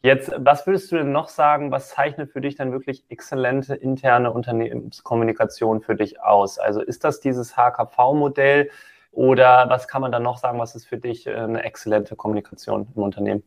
Jetzt, 0.03 0.31
was 0.35 0.65
würdest 0.65 0.91
du 0.91 0.97
denn 0.97 1.11
noch 1.11 1.29
sagen, 1.29 1.71
was 1.71 1.89
zeichnet 1.89 2.31
für 2.31 2.41
dich 2.41 2.55
dann 2.55 2.71
wirklich 2.71 3.05
exzellente 3.09 3.75
interne 3.75 4.31
Unternehmenskommunikation 4.31 5.81
für 5.81 5.95
dich 5.95 6.21
aus? 6.21 6.57
Also 6.57 6.81
ist 6.81 7.03
das 7.03 7.19
dieses 7.19 7.55
HKV-Modell 7.55 8.71
oder 9.11 9.69
was 9.69 9.87
kann 9.87 10.01
man 10.01 10.11
dann 10.11 10.23
noch 10.23 10.37
sagen, 10.37 10.57
was 10.57 10.75
ist 10.75 10.87
für 10.87 10.97
dich 10.97 11.27
äh, 11.27 11.35
eine 11.35 11.63
exzellente 11.63 12.15
Kommunikation 12.15 12.87
im 12.95 13.03
Unternehmen? 13.03 13.43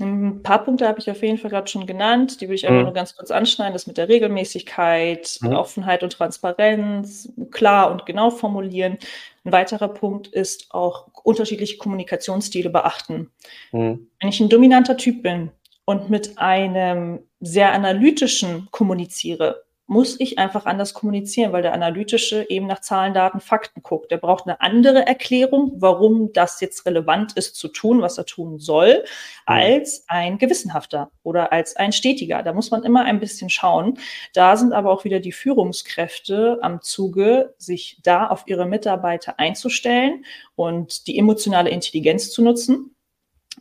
Ein 0.00 0.42
paar 0.42 0.64
Punkte 0.64 0.88
habe 0.88 0.98
ich 0.98 1.10
auf 1.10 1.22
jeden 1.22 1.38
Fall 1.38 1.50
gerade 1.50 1.68
schon 1.68 1.86
genannt. 1.86 2.40
Die 2.40 2.48
will 2.48 2.54
ich 2.54 2.66
einfach 2.66 2.78
mhm. 2.78 2.84
nur 2.84 2.94
ganz 2.94 3.16
kurz 3.16 3.30
anschneiden. 3.30 3.72
Das 3.72 3.86
mit 3.86 3.98
der 3.98 4.08
Regelmäßigkeit, 4.08 5.38
mhm. 5.42 5.52
Offenheit 5.52 6.02
und 6.02 6.12
Transparenz, 6.12 7.32
klar 7.50 7.90
und 7.90 8.06
genau 8.06 8.30
formulieren. 8.30 8.98
Ein 9.44 9.52
weiterer 9.52 9.88
Punkt 9.88 10.26
ist 10.26 10.66
auch 10.70 11.08
unterschiedliche 11.22 11.76
Kommunikationsstile 11.76 12.70
beachten. 12.70 13.30
Mhm. 13.72 14.08
Wenn 14.20 14.28
ich 14.28 14.40
ein 14.40 14.48
dominanter 14.48 14.96
Typ 14.96 15.22
bin 15.22 15.50
und 15.84 16.10
mit 16.10 16.38
einem 16.38 17.20
sehr 17.40 17.72
analytischen 17.72 18.68
kommuniziere, 18.70 19.64
muss 19.90 20.20
ich 20.20 20.38
einfach 20.38 20.66
anders 20.66 20.94
kommunizieren, 20.94 21.52
weil 21.52 21.62
der 21.62 21.72
Analytische 21.72 22.48
eben 22.48 22.68
nach 22.68 22.80
Zahlen, 22.80 23.12
Daten, 23.12 23.40
Fakten 23.40 23.82
guckt. 23.82 24.12
Der 24.12 24.18
braucht 24.18 24.46
eine 24.46 24.60
andere 24.60 25.04
Erklärung, 25.04 25.72
warum 25.78 26.32
das 26.32 26.60
jetzt 26.60 26.86
relevant 26.86 27.32
ist 27.32 27.56
zu 27.56 27.66
tun, 27.66 28.00
was 28.00 28.16
er 28.16 28.24
tun 28.24 28.60
soll, 28.60 29.02
als 29.46 30.04
ein 30.06 30.38
Gewissenhafter 30.38 31.10
oder 31.24 31.50
als 31.50 31.74
ein 31.74 31.90
Stetiger. 31.90 32.44
Da 32.44 32.52
muss 32.52 32.70
man 32.70 32.84
immer 32.84 33.04
ein 33.04 33.18
bisschen 33.18 33.50
schauen. 33.50 33.98
Da 34.32 34.56
sind 34.56 34.72
aber 34.72 34.92
auch 34.92 35.02
wieder 35.02 35.18
die 35.18 35.32
Führungskräfte 35.32 36.60
am 36.62 36.80
Zuge, 36.82 37.56
sich 37.58 37.98
da 38.04 38.28
auf 38.28 38.44
ihre 38.46 38.66
Mitarbeiter 38.66 39.40
einzustellen 39.40 40.24
und 40.54 41.08
die 41.08 41.18
emotionale 41.18 41.70
Intelligenz 41.70 42.30
zu 42.30 42.42
nutzen. 42.42 42.94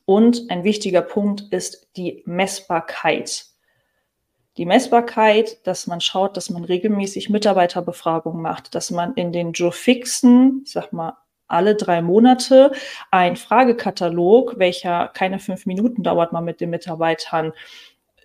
Und 0.06 0.52
ein 0.52 0.64
wichtiger 0.64 1.02
Punkt 1.02 1.42
ist 1.50 1.90
die 1.98 2.22
Messbarkeit 2.28 3.49
die 4.60 4.66
Messbarkeit, 4.66 5.66
dass 5.66 5.88
man 5.88 6.02
schaut, 6.02 6.36
dass 6.36 6.50
man 6.50 6.66
regelmäßig 6.66 7.30
Mitarbeiterbefragungen 7.30 8.42
macht, 8.42 8.76
dass 8.76 8.92
man 8.92 9.14
in 9.14 9.32
den 9.32 9.54
Joe 9.54 9.72
Fixen, 9.72 10.64
ich 10.66 10.74
sag 10.74 10.92
mal, 10.92 11.14
alle 11.48 11.76
drei 11.76 12.02
Monate 12.02 12.74
ein 13.10 13.38
Fragekatalog, 13.38 14.60
welcher 14.60 15.08
keine 15.08 15.40
fünf 15.40 15.66
Minuten 15.66 16.04
dauert, 16.04 16.34
mal 16.34 16.42
mit 16.42 16.60
den 16.60 16.72
Mitarbeitern 16.72 17.54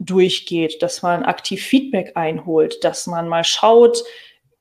durchgeht, 0.01 0.83
dass 0.83 1.03
man 1.03 1.23
aktiv 1.23 1.63
Feedback 1.63 2.17
einholt, 2.17 2.83
dass 2.83 3.07
man 3.07 3.29
mal 3.29 3.45
schaut, 3.45 4.03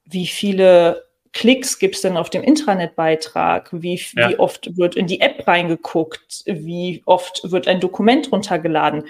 wie 0.05 0.27
viele 0.27 1.05
Klicks 1.33 1.79
gibt 1.79 1.95
es 1.95 2.01
denn 2.01 2.17
auf 2.17 2.29
dem 2.29 2.43
Intranet-Beitrag? 2.43 3.69
Wie, 3.71 3.99
ja. 4.15 4.29
wie 4.29 4.37
oft 4.37 4.77
wird 4.77 4.95
in 4.95 5.07
die 5.07 5.21
App 5.21 5.47
reingeguckt? 5.47 6.43
Wie 6.45 7.01
oft 7.07 7.51
wird 7.51 7.67
ein 7.67 7.79
Dokument 7.79 8.31
runtergeladen? 8.31 9.05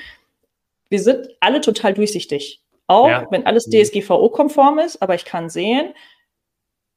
Wir 0.94 1.02
sind 1.02 1.28
alle 1.40 1.60
total 1.60 1.96
durchsichtig. 1.96 2.62
Auch 2.86 3.10
ja. 3.10 3.26
wenn 3.32 3.48
alles 3.48 3.68
DSGVO-konform 3.68 4.78
ist, 4.78 5.02
aber 5.02 5.16
ich 5.16 5.26
kann 5.26 5.50
sehen, 5.50 5.96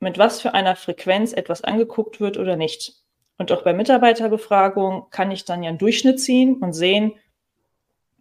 mit 0.00 0.18
was 0.18 0.42
für 0.42 0.52
einer 0.52 0.76
Frequenz 0.76 1.32
etwas 1.32 1.64
angeguckt 1.64 2.20
wird 2.20 2.36
oder 2.36 2.56
nicht. 2.56 2.92
Und 3.38 3.50
auch 3.52 3.62
bei 3.62 3.72
Mitarbeiterbefragung 3.72 5.06
kann 5.08 5.30
ich 5.30 5.46
dann 5.46 5.62
ja 5.62 5.70
einen 5.70 5.78
Durchschnitt 5.78 6.20
ziehen 6.20 6.58
und 6.58 6.74
sehen, 6.74 7.14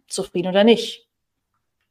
zufrieden 0.08 0.48
oder 0.48 0.64
nicht. 0.64 1.06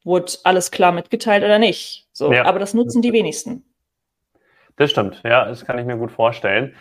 Wurde 0.04 0.34
alles 0.46 0.72
klar 0.72 0.92
mitgeteilt 0.92 1.44
oder 1.44 1.60
nicht. 1.60 2.08
So, 2.12 2.34
ja. 2.34 2.46
aber 2.46 2.58
das 2.58 2.74
nutzen 2.74 3.04
die 3.04 3.14
wenigsten. 3.14 3.72
Das 4.78 4.90
stimmt, 4.90 5.22
ja, 5.24 5.46
das 5.46 5.64
kann 5.64 5.78
ich 5.78 5.86
mir 5.86 5.98
gut 5.98 6.12
vorstellen. 6.12 6.76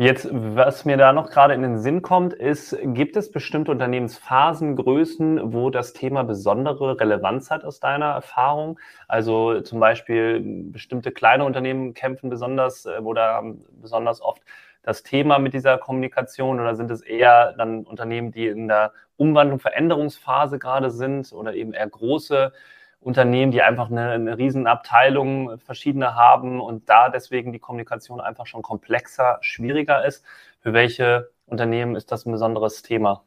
Jetzt, 0.00 0.30
was 0.32 0.86
mir 0.86 0.96
da 0.96 1.12
noch 1.12 1.28
gerade 1.28 1.52
in 1.52 1.60
den 1.60 1.78
Sinn 1.78 2.00
kommt, 2.00 2.32
ist, 2.32 2.74
gibt 2.82 3.18
es 3.18 3.30
bestimmte 3.30 3.70
Unternehmensphasen, 3.70 4.74
Größen, 4.74 5.52
wo 5.52 5.68
das 5.68 5.92
Thema 5.92 6.24
besondere 6.24 6.98
Relevanz 6.98 7.50
hat 7.50 7.66
aus 7.66 7.80
deiner 7.80 8.06
Erfahrung? 8.06 8.80
Also 9.08 9.60
zum 9.60 9.78
Beispiel 9.78 10.40
bestimmte 10.72 11.12
kleine 11.12 11.44
Unternehmen 11.44 11.92
kämpfen 11.92 12.30
besonders 12.30 12.86
äh, 12.86 12.98
oder 13.02 13.44
besonders 13.72 14.22
oft 14.22 14.42
das 14.82 15.02
Thema 15.02 15.38
mit 15.38 15.52
dieser 15.52 15.76
Kommunikation 15.76 16.60
oder 16.60 16.76
sind 16.76 16.90
es 16.90 17.02
eher 17.02 17.52
dann 17.58 17.84
Unternehmen, 17.84 18.32
die 18.32 18.46
in 18.46 18.68
der 18.68 18.94
Umwandlung, 19.18 19.60
Veränderungsphase 19.60 20.58
gerade 20.58 20.90
sind 20.90 21.30
oder 21.30 21.52
eben 21.52 21.74
eher 21.74 21.86
große 21.86 22.54
Unternehmen, 23.00 23.50
die 23.50 23.62
einfach 23.62 23.90
eine, 23.90 24.10
eine 24.10 24.36
Riesenabteilung 24.36 25.58
verschiedene 25.58 26.14
haben 26.14 26.60
und 26.60 26.88
da 26.88 27.08
deswegen 27.08 27.52
die 27.52 27.58
Kommunikation 27.58 28.20
einfach 28.20 28.46
schon 28.46 28.62
komplexer, 28.62 29.38
schwieriger 29.40 30.04
ist. 30.04 30.24
Für 30.60 30.74
welche 30.74 31.30
Unternehmen 31.46 31.96
ist 31.96 32.12
das 32.12 32.26
ein 32.26 32.32
besonderes 32.32 32.82
Thema? 32.82 33.24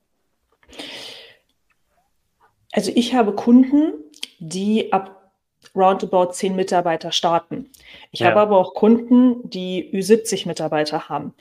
Also 2.72 2.92
ich 2.94 3.16
habe 3.16 3.34
Kunden, 3.34 3.94
die 4.40 4.94
ab 4.94 5.32
roundabout 5.76 6.34
10 6.34 6.56
Mitarbeiter 6.56 7.12
starten. 7.12 7.72
Ich 8.12 8.20
ja. 8.20 8.28
habe 8.28 8.42
aber 8.42 8.58
auch 8.58 8.74
Kunden, 8.74 9.50
die 9.50 9.92
Ü70 9.94 10.48
Mitarbeiter 10.48 11.10
haben. 11.10 11.34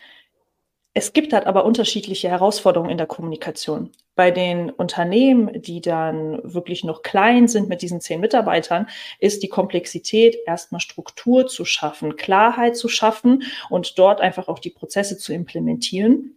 Es 0.95 1.13
gibt 1.13 1.33
halt 1.33 1.47
aber 1.47 1.65
unterschiedliche 1.65 2.29
Herausforderungen 2.29 2.91
in 2.91 2.99
der 2.99 3.07
Kommunikation. 3.07 3.91
Bei 4.15 4.31
den 4.31 4.71
Unternehmen, 4.71 5.63
die 5.63 5.81
dann 5.81 6.41
wirklich 6.43 6.85
noch 6.85 7.03
klein 7.03 7.49
sind 7.49 7.69
mit 7.69 7.81
diesen 7.81 8.01
zehn 8.01 8.21
Mitarbeitern, 8.21 8.87
ist 9.21 9.43
die 9.43 9.49
Komplexität 9.49 10.37
erstmal 10.47 10.81
Struktur 10.81 11.47
zu 11.47 11.65
schaffen, 11.65 12.17
Klarheit 12.17 12.77
zu 12.77 12.89
schaffen 12.89 13.45
und 13.71 13.99
dort 13.99 14.21
einfach 14.21 14.49
auch 14.49 14.59
die 14.59 14.71
Prozesse 14.71 15.17
zu 15.17 15.33
implementieren. 15.33 16.37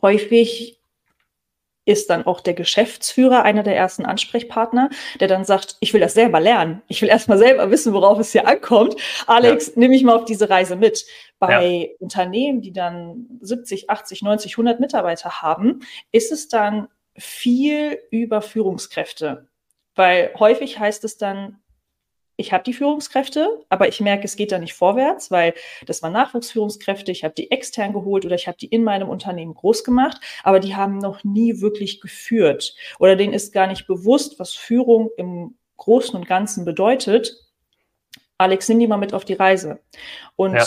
Häufig 0.00 0.78
ist 1.84 2.10
dann 2.10 2.26
auch 2.26 2.40
der 2.40 2.54
Geschäftsführer 2.54 3.42
einer 3.42 3.62
der 3.62 3.76
ersten 3.76 4.06
Ansprechpartner, 4.06 4.88
der 5.18 5.28
dann 5.28 5.44
sagt, 5.44 5.76
ich 5.80 5.92
will 5.92 6.00
das 6.00 6.14
selber 6.14 6.38
lernen. 6.38 6.82
Ich 6.86 7.02
will 7.02 7.08
erstmal 7.08 7.38
selber 7.38 7.70
wissen, 7.70 7.92
worauf 7.92 8.18
es 8.18 8.32
hier 8.32 8.46
ankommt. 8.46 8.94
Alex, 9.26 9.68
ja. 9.68 9.72
nimm 9.76 9.90
mich 9.90 10.04
mal 10.04 10.16
auf 10.16 10.24
diese 10.24 10.48
Reise 10.48 10.76
mit. 10.76 11.04
Bei 11.40 11.64
ja. 11.64 11.88
Unternehmen, 11.98 12.60
die 12.60 12.72
dann 12.72 13.26
70, 13.40 13.90
80, 13.90 14.22
90, 14.22 14.52
100 14.52 14.78
Mitarbeiter 14.78 15.42
haben, 15.42 15.80
ist 16.12 16.30
es 16.30 16.48
dann 16.48 16.86
viel 17.16 17.98
über 18.10 18.42
Führungskräfte. 18.42 19.48
Weil 19.94 20.32
häufig 20.38 20.78
heißt 20.78 21.04
es 21.04 21.18
dann, 21.18 21.58
ich 22.36 22.52
habe 22.52 22.64
die 22.64 22.72
Führungskräfte, 22.72 23.64
aber 23.68 23.88
ich 23.88 24.00
merke, 24.00 24.24
es 24.24 24.36
geht 24.36 24.52
da 24.52 24.58
nicht 24.58 24.72
vorwärts, 24.72 25.30
weil 25.30 25.54
das 25.86 26.02
waren 26.02 26.14
Nachwuchsführungskräfte, 26.14 27.12
ich 27.12 27.24
habe 27.24 27.34
die 27.34 27.50
extern 27.50 27.92
geholt 27.92 28.24
oder 28.24 28.34
ich 28.34 28.48
habe 28.48 28.56
die 28.56 28.66
in 28.66 28.84
meinem 28.84 29.08
Unternehmen 29.08 29.54
groß 29.54 29.84
gemacht, 29.84 30.18
aber 30.42 30.58
die 30.58 30.74
haben 30.74 30.98
noch 30.98 31.24
nie 31.24 31.60
wirklich 31.60 32.00
geführt 32.00 32.74
oder 32.98 33.16
denen 33.16 33.34
ist 33.34 33.52
gar 33.52 33.66
nicht 33.66 33.86
bewusst, 33.86 34.40
was 34.40 34.54
Führung 34.54 35.10
im 35.16 35.56
Großen 35.76 36.16
und 36.16 36.26
Ganzen 36.26 36.64
bedeutet. 36.64 37.36
Alex, 38.38 38.68
nimm 38.68 38.80
die 38.80 38.86
mal 38.86 38.96
mit 38.96 39.14
auf 39.14 39.24
die 39.24 39.34
Reise. 39.34 39.80
Und 40.36 40.54
ja 40.54 40.64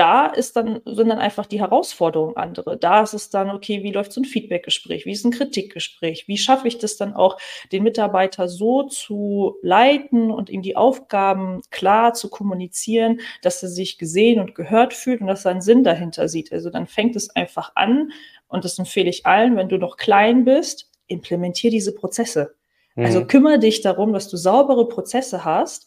da 0.00 0.28
ist 0.28 0.56
dann, 0.56 0.80
sind 0.86 1.08
dann 1.08 1.18
einfach 1.18 1.44
die 1.44 1.60
Herausforderungen 1.60 2.34
andere. 2.34 2.78
Da 2.78 3.02
ist 3.02 3.12
es 3.12 3.28
dann, 3.28 3.50
okay, 3.50 3.82
wie 3.82 3.92
läuft 3.92 4.14
so 4.14 4.22
ein 4.22 4.24
Feedbackgespräch? 4.24 5.04
Wie 5.04 5.12
ist 5.12 5.26
ein 5.26 5.30
Kritikgespräch? 5.30 6.26
Wie 6.26 6.38
schaffe 6.38 6.68
ich 6.68 6.78
das 6.78 6.96
dann 6.96 7.12
auch, 7.12 7.38
den 7.70 7.82
Mitarbeiter 7.82 8.48
so 8.48 8.84
zu 8.84 9.58
leiten 9.60 10.30
und 10.30 10.48
ihm 10.48 10.62
die 10.62 10.74
Aufgaben 10.74 11.60
klar 11.70 12.14
zu 12.14 12.30
kommunizieren, 12.30 13.20
dass 13.42 13.62
er 13.62 13.68
sich 13.68 13.98
gesehen 13.98 14.40
und 14.40 14.54
gehört 14.54 14.94
fühlt 14.94 15.20
und 15.20 15.26
dass 15.26 15.44
er 15.44 15.50
einen 15.50 15.60
Sinn 15.60 15.84
dahinter 15.84 16.30
sieht? 16.30 16.50
Also 16.50 16.70
dann 16.70 16.86
fängt 16.86 17.14
es 17.14 17.28
einfach 17.36 17.72
an 17.74 18.12
und 18.48 18.64
das 18.64 18.78
empfehle 18.78 19.10
ich 19.10 19.26
allen, 19.26 19.54
wenn 19.56 19.68
du 19.68 19.76
noch 19.76 19.98
klein 19.98 20.46
bist, 20.46 20.90
implementier 21.08 21.70
diese 21.70 21.94
Prozesse. 21.94 22.54
Also 22.96 23.20
mhm. 23.20 23.26
kümmere 23.26 23.58
dich 23.58 23.82
darum, 23.82 24.14
dass 24.14 24.28
du 24.28 24.38
saubere 24.38 24.88
Prozesse 24.88 25.44
hast, 25.44 25.86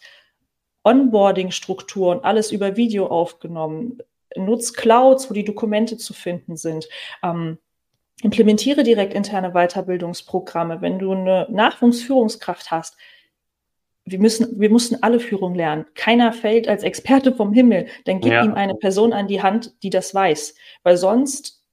Onboarding-Strukturen, 0.84 2.20
alles 2.24 2.52
über 2.52 2.75
Video 2.75 3.08
aufgenommen. 3.08 4.00
Nutz 4.36 4.74
Clouds, 4.74 5.30
wo 5.30 5.34
die 5.34 5.46
Dokumente 5.46 5.98
zu 5.98 6.13
finden 6.13 6.58
sind. 6.58 6.88
Ähm, 7.22 7.58
implementiere 8.22 8.84
direkt 8.84 9.13
interne 9.13 9.52
Weiterbildungsprogramme. 9.52 10.82
Wenn 10.82 11.00
du 11.00 11.12
eine 11.12 11.48
Nachwuchsführungskraft 11.50 12.72
hast, 12.72 12.98
wir 14.06 14.20
müssen, 14.20 14.60
wir 14.60 14.70
mussten 14.70 15.02
alle 15.02 15.20
Führung 15.20 15.56
lernen. 15.56 15.86
Keiner 15.96 16.34
fällt 16.34 16.68
als 16.68 16.84
Experte 16.84 17.34
vom 17.34 17.54
Himmel. 17.54 17.88
Dann 18.06 18.20
gib 18.20 18.34
ja. 18.34 18.44
ihm 18.44 18.54
eine 18.54 18.75
Person 18.75 19.13
an 19.13 19.28
die 19.28 19.42
Hand, 19.42 19.74
die 19.82 19.90
das 19.90 20.13
weiß. 20.13 20.56
Weil 20.84 20.98
sonst 20.98 21.63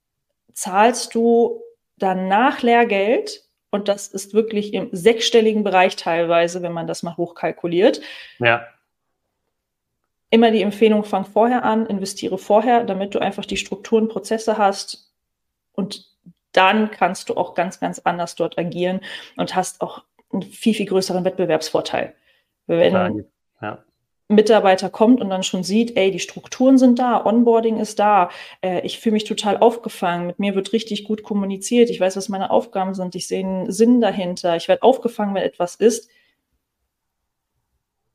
zahlst 0.53 1.15
du 1.15 1.61
danach 1.97 2.63
Lehrgeld 2.63 3.45
und 3.71 3.89
das 3.89 4.09
ist 4.09 4.33
wirklich 4.33 4.75
im 4.75 4.89
sechsstelligen 4.93 5.65
Bereich 5.65 5.97
teilweise, 5.97 6.63
wenn 6.63 6.73
man 6.73 6.87
das 6.87 7.03
mal 7.03 7.17
hochkalkuliert. 7.17 8.01
Ja 8.39 8.67
immer 10.31 10.51
die 10.51 10.63
Empfehlung, 10.63 11.05
fang 11.05 11.25
vorher 11.25 11.65
an, 11.65 11.87
investiere 11.87 12.39
vorher, 12.39 12.85
damit 12.85 13.15
du 13.15 13.19
einfach 13.19 13.45
die 13.45 13.57
Strukturen, 13.57 14.09
Prozesse 14.09 14.59
hast 14.59 15.13
und 15.73 16.09
dann 16.53 16.91
kannst 16.91 17.29
du 17.29 17.37
auch 17.37 17.55
ganz, 17.55 17.81
ganz 17.81 18.01
anders 18.01 18.35
dort 18.35 18.59
agieren 18.59 19.01
und 19.37 19.55
hast 19.55 19.81
auch 19.81 20.05
einen 20.33 20.43
viel, 20.43 20.75
viel 20.75 20.87
größeren 20.87 21.25
Wettbewerbsvorteil. 21.25 22.15
Wenn 22.67 23.25
ja. 23.61 23.85
Mitarbeiter 24.29 24.91
kommt 24.91 25.21
und 25.21 25.29
dann 25.29 25.43
schon 25.43 25.65
sieht, 25.65 25.97
ey, 25.97 26.13
die 26.13 26.21
Strukturen 26.21 26.79
sind 26.79 27.01
da, 27.01 27.25
Onboarding 27.25 27.79
ist 27.79 27.99
da, 27.99 28.31
äh, 28.63 28.81
ich 28.87 29.01
fühle 29.01 29.15
mich 29.15 29.25
total 29.25 29.59
aufgefangen, 29.59 30.29
mit 30.29 30.39
mir 30.39 30.55
wird 30.55 30.73
richtig 30.73 31.05
gut 31.05 31.25
kommuniziert, 31.25 31.91
ich 31.91 31.99
weiß, 31.99 32.17
was 32.17 32.29
meine 32.29 32.51
Aufgaben 32.53 32.95
sind, 32.95 33.17
ich 33.17 33.27
sehe 33.27 33.45
einen 33.45 33.73
Sinn 33.73 34.01
dahinter, 34.01 34.55
ich 34.55 34.69
werde 34.69 34.85
aufgefangen, 34.85 35.35
wenn 35.35 35.43
etwas 35.43 35.75
ist, 35.75 36.11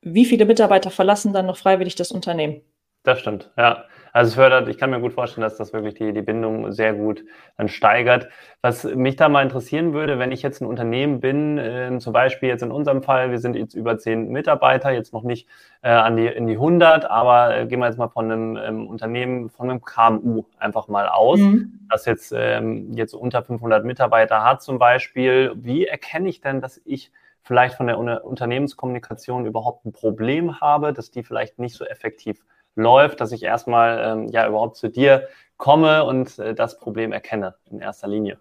wie 0.05 0.25
viele 0.25 0.45
Mitarbeiter 0.45 0.91
verlassen 0.91 1.33
dann 1.33 1.47
noch 1.47 1.57
freiwillig 1.57 1.95
das 1.95 2.12
Unternehmen? 2.12 2.62
Das 3.03 3.19
stimmt, 3.19 3.51
ja. 3.57 3.85
Also 4.13 4.29
es 4.29 4.35
fördert, 4.35 4.69
ich 4.69 4.77
kann 4.77 4.91
mir 4.91 5.01
gut 5.01 5.12
vorstellen, 5.12 5.41
dass 5.41 5.57
das 5.57 5.74
wirklich 5.74 5.95
die, 5.95 6.13
die 6.13 6.21
Bindung 6.21 6.71
sehr 6.71 6.93
gut 6.93 7.25
dann 7.57 7.67
steigert. 7.67 8.29
Was 8.62 8.85
mich 8.85 9.17
da 9.17 9.27
mal 9.27 9.43
interessieren 9.43 9.91
würde, 9.91 10.19
wenn 10.19 10.31
ich 10.31 10.41
jetzt 10.41 10.62
ein 10.62 10.67
Unternehmen 10.67 11.19
bin, 11.19 11.57
äh, 11.57 11.97
zum 12.00 12.13
Beispiel 12.13 12.47
jetzt 12.47 12.63
in 12.63 12.71
unserem 12.71 13.03
Fall, 13.03 13.31
wir 13.31 13.39
sind 13.39 13.57
jetzt 13.57 13.74
über 13.74 13.97
zehn 13.97 14.29
Mitarbeiter, 14.29 14.91
jetzt 14.91 15.12
noch 15.12 15.24
nicht 15.24 15.50
äh, 15.81 15.89
an 15.89 16.15
die, 16.15 16.27
in 16.27 16.47
die 16.47 16.53
100, 16.53 17.03
aber 17.03 17.57
äh, 17.57 17.65
gehen 17.65 17.79
wir 17.79 17.88
jetzt 17.88 17.97
mal 17.97 18.07
von 18.07 18.31
einem 18.31 18.55
ähm, 18.55 18.88
Unternehmen, 18.88 19.50
von 19.50 19.69
einem 19.69 19.81
KMU 19.81 20.45
einfach 20.59 20.88
mal 20.88 21.09
aus, 21.09 21.39
mhm. 21.39 21.85
das 21.89 22.05
jetzt, 22.05 22.33
ähm, 22.33 22.93
jetzt 22.93 23.13
unter 23.13 23.43
500 23.43 23.83
Mitarbeiter 23.83 24.45
hat 24.45 24.63
zum 24.63 24.79
Beispiel. 24.79 25.51
Wie 25.57 25.88
erkenne 25.88 26.29
ich 26.29 26.39
denn, 26.39 26.62
dass 26.62 26.81
ich 26.85 27.12
vielleicht 27.46 27.75
von 27.75 27.88
der 27.88 27.98
Unternehmenskommunikation 27.98 29.46
überhaupt 29.46 29.86
ein 29.86 29.94
Problem 29.94 30.60
habe, 30.60 30.92
dass 30.94 31.12
die 31.12 31.24
vielleicht 31.24 31.60
nicht 31.60 31.75
so 31.75 31.86
effektiv 31.86 32.44
läuft, 32.75 33.22
dass 33.22 33.32
ich 33.32 33.44
erstmal 33.44 34.04
ähm, 34.04 34.28
ja 34.30 34.48
überhaupt 34.48 34.75
zu 34.75 34.90
dir 34.90 35.28
komme 35.58 36.04
und 36.04 36.38
äh, 36.40 36.54
das 36.54 36.78
Problem 36.80 37.14
erkenne 37.14 37.56
in 37.70 37.80
erster 37.80 38.08
Linie. 38.08 38.40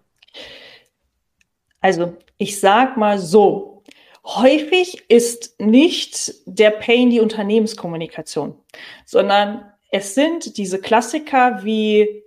Also 1.79 2.17
ich 2.37 2.59
sag 2.59 2.97
mal 2.97 3.19
so, 3.19 3.83
häufig 4.25 5.09
ist 5.09 5.59
nicht 5.59 6.33
der 6.45 6.71
Pain 6.71 7.11
die 7.11 7.21
Unternehmenskommunikation, 7.21 8.59
sondern 9.05 9.71
es 9.91 10.15
sind 10.15 10.57
diese 10.57 10.81
Klassiker 10.81 11.63
wie 11.63 12.23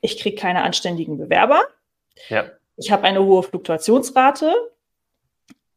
ich 0.00 0.18
kriege 0.18 0.36
keine 0.36 0.62
anständigen 0.62 1.16
Bewerber, 1.16 1.62
ja. 2.28 2.44
ich 2.76 2.92
habe 2.92 3.02
eine 3.04 3.24
hohe 3.24 3.42
Fluktuationsrate, 3.42 4.52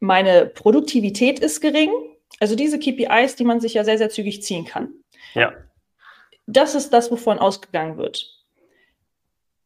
meine 0.02 0.48
Produktivität 0.48 1.40
ist 1.40 1.62
gering. 1.62 1.92
Also 2.40 2.56
diese 2.56 2.80
KPIs, 2.80 3.36
die 3.38 3.44
man 3.46 3.62
sich 3.62 3.76
ja 3.76 3.86
sehr, 3.86 3.98
sehr 3.98 4.10
zügig 4.10 4.44
ziehen 4.44 4.66
kann. 4.66 4.90
Ja. 5.36 5.54
Das 6.48 6.76
ist 6.76 6.92
das, 6.92 7.12
wovon 7.12 7.40
ausgegangen 7.40 7.98
wird. 7.98 8.42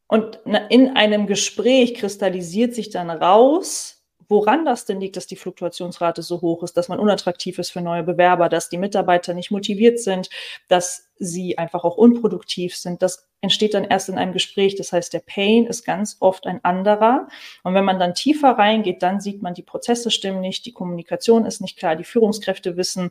Und 0.06 0.38
in 0.68 0.96
einem 0.96 1.26
Gespräch 1.26 1.94
kristallisiert 1.94 2.74
sich 2.74 2.90
dann 2.90 3.10
raus, 3.10 3.95
woran 4.28 4.64
das 4.64 4.84
denn 4.84 5.00
liegt, 5.00 5.16
dass 5.16 5.26
die 5.26 5.36
Fluktuationsrate 5.36 6.22
so 6.22 6.40
hoch 6.40 6.62
ist, 6.62 6.76
dass 6.76 6.88
man 6.88 6.98
unattraktiv 6.98 7.58
ist 7.58 7.70
für 7.70 7.80
neue 7.80 8.02
Bewerber, 8.02 8.48
dass 8.48 8.68
die 8.68 8.78
Mitarbeiter 8.78 9.34
nicht 9.34 9.50
motiviert 9.50 9.98
sind, 10.00 10.28
dass 10.68 11.08
sie 11.18 11.58
einfach 11.58 11.84
auch 11.84 11.96
unproduktiv 11.96 12.76
sind. 12.76 13.02
Das 13.02 13.26
entsteht 13.40 13.74
dann 13.74 13.84
erst 13.84 14.08
in 14.08 14.18
einem 14.18 14.32
Gespräch. 14.32 14.76
Das 14.76 14.92
heißt, 14.92 15.12
der 15.12 15.20
Pain 15.20 15.66
ist 15.66 15.84
ganz 15.84 16.16
oft 16.20 16.46
ein 16.46 16.64
anderer. 16.64 17.28
Und 17.62 17.74
wenn 17.74 17.84
man 17.84 17.98
dann 17.98 18.14
tiefer 18.14 18.50
reingeht, 18.50 19.02
dann 19.02 19.20
sieht 19.20 19.42
man, 19.42 19.54
die 19.54 19.62
Prozesse 19.62 20.10
stimmen 20.10 20.40
nicht, 20.40 20.66
die 20.66 20.72
Kommunikation 20.72 21.46
ist 21.46 21.60
nicht 21.60 21.78
klar, 21.78 21.96
die 21.96 22.04
Führungskräfte 22.04 22.76
wissen 22.76 23.10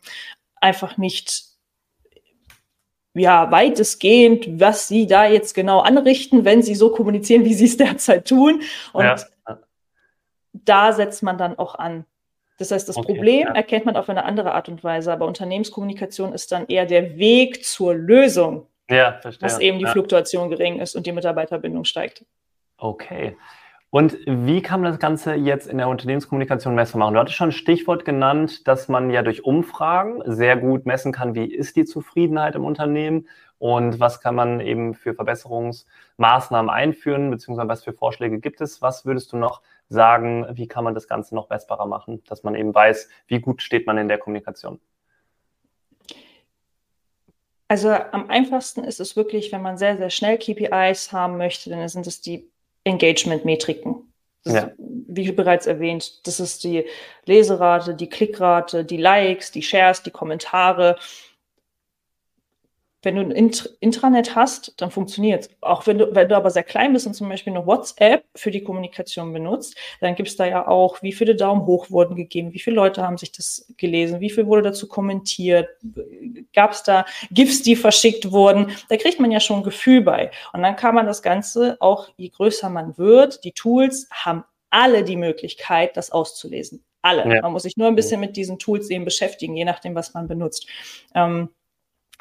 einfach 0.61 0.97
nicht, 0.97 1.45
ja, 3.13 3.49
weitestgehend, 3.49 4.59
was 4.59 4.89
sie 4.89 5.07
da 5.07 5.25
jetzt 5.25 5.53
genau 5.53 5.79
anrichten, 5.79 6.43
wenn 6.43 6.61
sie 6.61 6.75
so 6.75 6.91
kommunizieren, 6.91 7.45
wie 7.45 7.53
sie 7.53 7.65
es 7.65 7.77
derzeit 7.77 8.27
tun. 8.27 8.61
Und 8.91 9.05
ja 9.05 9.15
da 10.63 10.93
setzt 10.93 11.23
man 11.23 11.37
dann 11.37 11.57
auch 11.57 11.75
an. 11.75 12.05
Das 12.57 12.71
heißt, 12.71 12.87
das 12.87 12.97
okay, 12.97 13.13
Problem 13.13 13.47
ja. 13.47 13.53
erkennt 13.53 13.85
man 13.85 13.97
auf 13.97 14.09
eine 14.09 14.23
andere 14.23 14.53
Art 14.53 14.69
und 14.69 14.83
Weise, 14.83 15.11
aber 15.11 15.25
Unternehmenskommunikation 15.25 16.33
ist 16.33 16.51
dann 16.51 16.67
eher 16.67 16.85
der 16.85 17.17
Weg 17.17 17.65
zur 17.65 17.93
Lösung, 17.93 18.67
ja, 18.89 19.19
verstehe. 19.21 19.41
dass 19.41 19.59
eben 19.59 19.79
die 19.79 19.85
ja. 19.85 19.91
Fluktuation 19.91 20.49
gering 20.49 20.79
ist 20.79 20.95
und 20.95 21.05
die 21.05 21.11
Mitarbeiterbindung 21.11 21.83
steigt. 21.83 22.25
Okay. 22.77 23.35
Und 23.89 24.17
wie 24.25 24.61
kann 24.61 24.81
man 24.81 24.91
das 24.91 24.99
Ganze 24.99 25.35
jetzt 25.35 25.67
in 25.67 25.77
der 25.77 25.87
Unternehmenskommunikation 25.87 26.75
messbar 26.75 26.99
machen? 26.99 27.13
Du 27.13 27.19
hattest 27.19 27.37
schon 27.37 27.49
ein 27.49 27.53
Stichwort 27.53 28.03
genannt, 28.03 28.67
dass 28.67 28.89
man 28.89 29.09
ja 29.09 29.21
durch 29.21 29.45
Umfragen 29.45 30.21
sehr 30.25 30.57
gut 30.57 30.85
messen 30.85 31.13
kann, 31.13 31.33
wie 31.33 31.45
ist 31.45 31.77
die 31.77 31.85
Zufriedenheit 31.85 32.55
im 32.55 32.65
Unternehmen 32.65 33.27
und 33.57 33.99
was 33.99 34.19
kann 34.19 34.35
man 34.35 34.59
eben 34.59 34.95
für 34.95 35.13
Verbesserungsmaßnahmen 35.13 36.69
einführen, 36.69 37.31
beziehungsweise 37.31 37.69
was 37.69 37.83
für 37.85 37.93
Vorschläge 37.93 38.39
gibt 38.39 38.59
es. 38.59 38.81
Was 38.81 39.05
würdest 39.05 39.31
du 39.31 39.37
noch 39.37 39.61
sagen, 39.89 40.45
wie 40.53 40.67
kann 40.67 40.83
man 40.83 40.95
das 40.95 41.07
Ganze 41.07 41.35
noch 41.35 41.49
messbarer 41.49 41.85
machen, 41.85 42.23
dass 42.27 42.43
man 42.43 42.55
eben 42.55 42.73
weiß, 42.73 43.07
wie 43.27 43.39
gut 43.39 43.61
steht 43.61 43.87
man 43.87 43.97
in 43.97 44.07
der 44.07 44.17
Kommunikation? 44.17 44.79
Also 47.67 47.89
am 47.89 48.29
einfachsten 48.29 48.83
ist 48.83 48.99
es 48.99 49.15
wirklich, 49.15 49.51
wenn 49.51 49.61
man 49.61 49.77
sehr, 49.77 49.97
sehr 49.97 50.09
schnell 50.09 50.37
KPIs 50.37 51.11
haben 51.11 51.37
möchte, 51.37 51.69
dann 51.69 51.87
sind 51.89 52.05
es 52.05 52.21
die 52.21 52.49
Engagement-Metriken. 52.83 54.13
Ja. 54.45 54.71
Wie 54.77 55.31
bereits 55.31 55.65
erwähnt, 55.65 56.27
das 56.27 56.39
ist 56.39 56.63
die 56.63 56.85
Leserate, 57.25 57.95
die 57.95 58.09
Klickrate, 58.09 58.85
die 58.85 58.97
Likes, 58.97 59.51
die 59.51 59.63
Shares, 59.63 60.03
die 60.03 60.11
Kommentare. 60.11 60.97
Wenn 63.05 63.15
du 63.15 63.21
ein 63.21 63.31
Int 63.31 63.77
Intranet 63.79 64.35
hast, 64.35 64.73
dann 64.81 64.89
funktioniert 64.89 65.43
es. 65.43 65.49
Auch 65.61 65.85
wenn 65.85 65.99
du, 65.99 66.13
wenn 66.15 66.27
du 66.27 66.35
aber 66.35 66.49
sehr 66.49 66.63
klein 66.63 66.91
bist 66.91 67.05
und 67.05 67.13
zum 67.13 67.29
Beispiel 67.29 67.55
eine 67.55 67.65
WhatsApp 67.65 68.25
für 68.35 68.49
die 68.49 68.63
Kommunikation 68.63 69.31
benutzt, 69.31 69.77
dann 70.01 70.15
gibt 70.15 70.27
es 70.27 70.35
da 70.35 70.45
ja 70.45 70.67
auch, 70.67 71.03
wie 71.03 71.13
viele 71.13 71.35
Daumen 71.35 71.67
hoch 71.67 71.91
wurden 71.91 72.15
gegeben, 72.15 72.53
wie 72.53 72.59
viele 72.59 72.75
Leute 72.75 73.03
haben 73.03 73.17
sich 73.17 73.31
das 73.31 73.71
gelesen, 73.77 74.21
wie 74.21 74.31
viel 74.31 74.47
wurde 74.47 74.63
dazu 74.63 74.87
kommentiert, 74.87 75.69
gab 76.53 76.71
es 76.71 76.81
da 76.81 77.05
GIFs, 77.29 77.61
die 77.61 77.75
verschickt 77.75 78.31
wurden. 78.31 78.71
Da 78.89 78.97
kriegt 78.97 79.19
man 79.19 79.29
ja 79.29 79.39
schon 79.39 79.57
ein 79.57 79.63
Gefühl 79.63 80.01
bei. 80.01 80.31
Und 80.51 80.63
dann 80.63 80.75
kann 80.75 80.95
man 80.95 81.05
das 81.05 81.21
Ganze, 81.21 81.77
auch 81.79 82.09
je 82.17 82.29
größer 82.29 82.69
man 82.69 82.97
wird, 82.97 83.43
die 83.43 83.51
Tools 83.51 84.07
haben 84.11 84.43
alle 84.71 85.03
die 85.03 85.15
Möglichkeit, 85.15 85.95
das 85.95 86.11
auszulesen. 86.11 86.83
Alle. 87.03 87.35
Ja. 87.35 87.43
Man 87.43 87.51
muss 87.51 87.63
sich 87.63 87.77
nur 87.77 87.87
ein 87.87 87.95
bisschen 87.95 88.19
mit 88.19 88.35
diesen 88.35 88.57
Tools 88.57 88.89
eben 88.89 89.05
beschäftigen, 89.05 89.55
je 89.55 89.63
nachdem, 89.63 89.93
was 89.93 90.15
man 90.15 90.27
benutzt. 90.27 90.67
Ähm, 91.13 91.49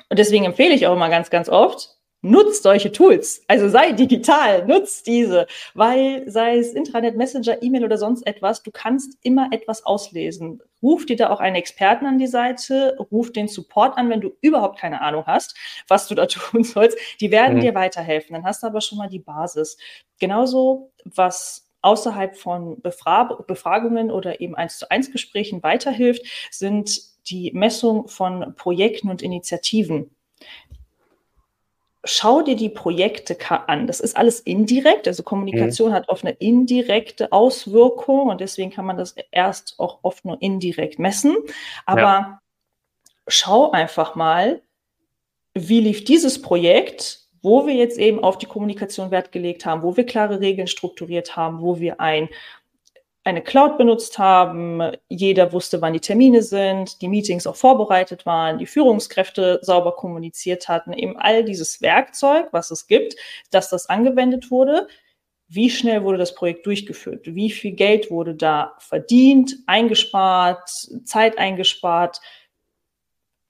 und 0.08 0.18
deswegen 0.18 0.44
empfehle 0.44 0.74
ich 0.74 0.86
auch 0.86 0.94
immer 0.94 1.08
ganz, 1.08 1.30
ganz 1.30 1.48
oft, 1.48 1.94
nutzt 2.24 2.62
solche 2.62 2.90
Tools. 2.90 3.44
Also 3.48 3.68
sei 3.68 3.92
digital, 3.92 4.66
nutzt 4.66 5.06
diese, 5.06 5.46
weil 5.74 6.28
sei 6.28 6.56
es 6.56 6.72
Intranet, 6.72 7.16
Messenger, 7.16 7.62
E-Mail 7.62 7.84
oder 7.84 7.98
sonst 7.98 8.26
etwas, 8.26 8.62
du 8.62 8.70
kannst 8.70 9.18
immer 9.22 9.48
etwas 9.52 9.84
auslesen. 9.84 10.60
Ruf 10.82 11.04
dir 11.04 11.16
da 11.16 11.30
auch 11.30 11.40
einen 11.40 11.56
Experten 11.56 12.06
an 12.06 12.18
die 12.18 12.26
Seite, 12.26 12.96
ruf 13.12 13.30
den 13.30 13.46
Support 13.46 13.98
an, 13.98 14.08
wenn 14.08 14.22
du 14.22 14.32
überhaupt 14.40 14.78
keine 14.78 15.02
Ahnung 15.02 15.24
hast, 15.26 15.54
was 15.86 16.08
du 16.08 16.14
da 16.14 16.26
tun 16.26 16.64
sollst. 16.64 16.98
Die 17.20 17.30
werden 17.30 17.58
mhm. 17.58 17.60
dir 17.60 17.74
weiterhelfen. 17.74 18.34
Dann 18.34 18.44
hast 18.44 18.62
du 18.62 18.66
aber 18.66 18.80
schon 18.80 18.98
mal 18.98 19.08
die 19.08 19.20
Basis. 19.20 19.76
Genauso, 20.18 20.92
was 21.04 21.70
außerhalb 21.82 22.36
von 22.36 22.80
Befrag 22.80 23.46
Befragungen 23.46 24.10
oder 24.10 24.40
eben 24.40 24.54
eins 24.54 24.78
zu 24.78 24.90
eins 24.90 25.12
Gesprächen 25.12 25.62
weiterhilft, 25.62 26.22
sind 26.50 27.13
die 27.28 27.50
Messung 27.52 28.08
von 28.08 28.54
Projekten 28.56 29.10
und 29.10 29.22
Initiativen. 29.22 30.10
Schau 32.06 32.42
dir 32.42 32.54
die 32.54 32.68
Projekte 32.68 33.38
an. 33.66 33.86
Das 33.86 34.00
ist 34.00 34.14
alles 34.16 34.40
indirekt. 34.40 35.08
Also 35.08 35.22
Kommunikation 35.22 35.90
mhm. 35.90 35.94
hat 35.94 36.08
oft 36.10 36.24
eine 36.24 36.34
indirekte 36.34 37.32
Auswirkung 37.32 38.28
und 38.28 38.42
deswegen 38.42 38.70
kann 38.70 38.84
man 38.84 38.98
das 38.98 39.14
erst 39.30 39.76
auch 39.78 40.00
oft 40.02 40.24
nur 40.26 40.40
indirekt 40.42 40.98
messen. 40.98 41.34
Aber 41.86 42.00
ja. 42.00 42.40
schau 43.26 43.70
einfach 43.70 44.14
mal, 44.16 44.60
wie 45.54 45.80
lief 45.80 46.04
dieses 46.04 46.42
Projekt, 46.42 47.24
wo 47.40 47.66
wir 47.66 47.74
jetzt 47.74 47.98
eben 47.98 48.22
auf 48.22 48.36
die 48.36 48.46
Kommunikation 48.46 49.10
Wert 49.10 49.32
gelegt 49.32 49.64
haben, 49.64 49.82
wo 49.82 49.96
wir 49.96 50.04
klare 50.04 50.40
Regeln 50.40 50.66
strukturiert 50.66 51.36
haben, 51.36 51.62
wo 51.62 51.78
wir 51.78 52.00
ein 52.00 52.28
eine 53.24 53.42
Cloud 53.42 53.78
benutzt 53.78 54.18
haben, 54.18 54.82
jeder 55.08 55.52
wusste, 55.52 55.80
wann 55.80 55.94
die 55.94 56.00
Termine 56.00 56.42
sind, 56.42 57.00
die 57.00 57.08
Meetings 57.08 57.46
auch 57.46 57.56
vorbereitet 57.56 58.26
waren, 58.26 58.58
die 58.58 58.66
Führungskräfte 58.66 59.60
sauber 59.62 59.96
kommuniziert 59.96 60.68
hatten, 60.68 60.92
eben 60.92 61.16
all 61.16 61.42
dieses 61.42 61.80
Werkzeug, 61.80 62.48
was 62.52 62.70
es 62.70 62.86
gibt, 62.86 63.16
dass 63.50 63.70
das 63.70 63.88
angewendet 63.88 64.50
wurde. 64.50 64.88
Wie 65.48 65.70
schnell 65.70 66.04
wurde 66.04 66.18
das 66.18 66.34
Projekt 66.34 66.66
durchgeführt? 66.66 67.34
Wie 67.34 67.50
viel 67.50 67.72
Geld 67.72 68.10
wurde 68.10 68.34
da 68.34 68.76
verdient, 68.78 69.56
eingespart, 69.66 70.68
Zeit 71.04 71.38
eingespart? 71.38 72.20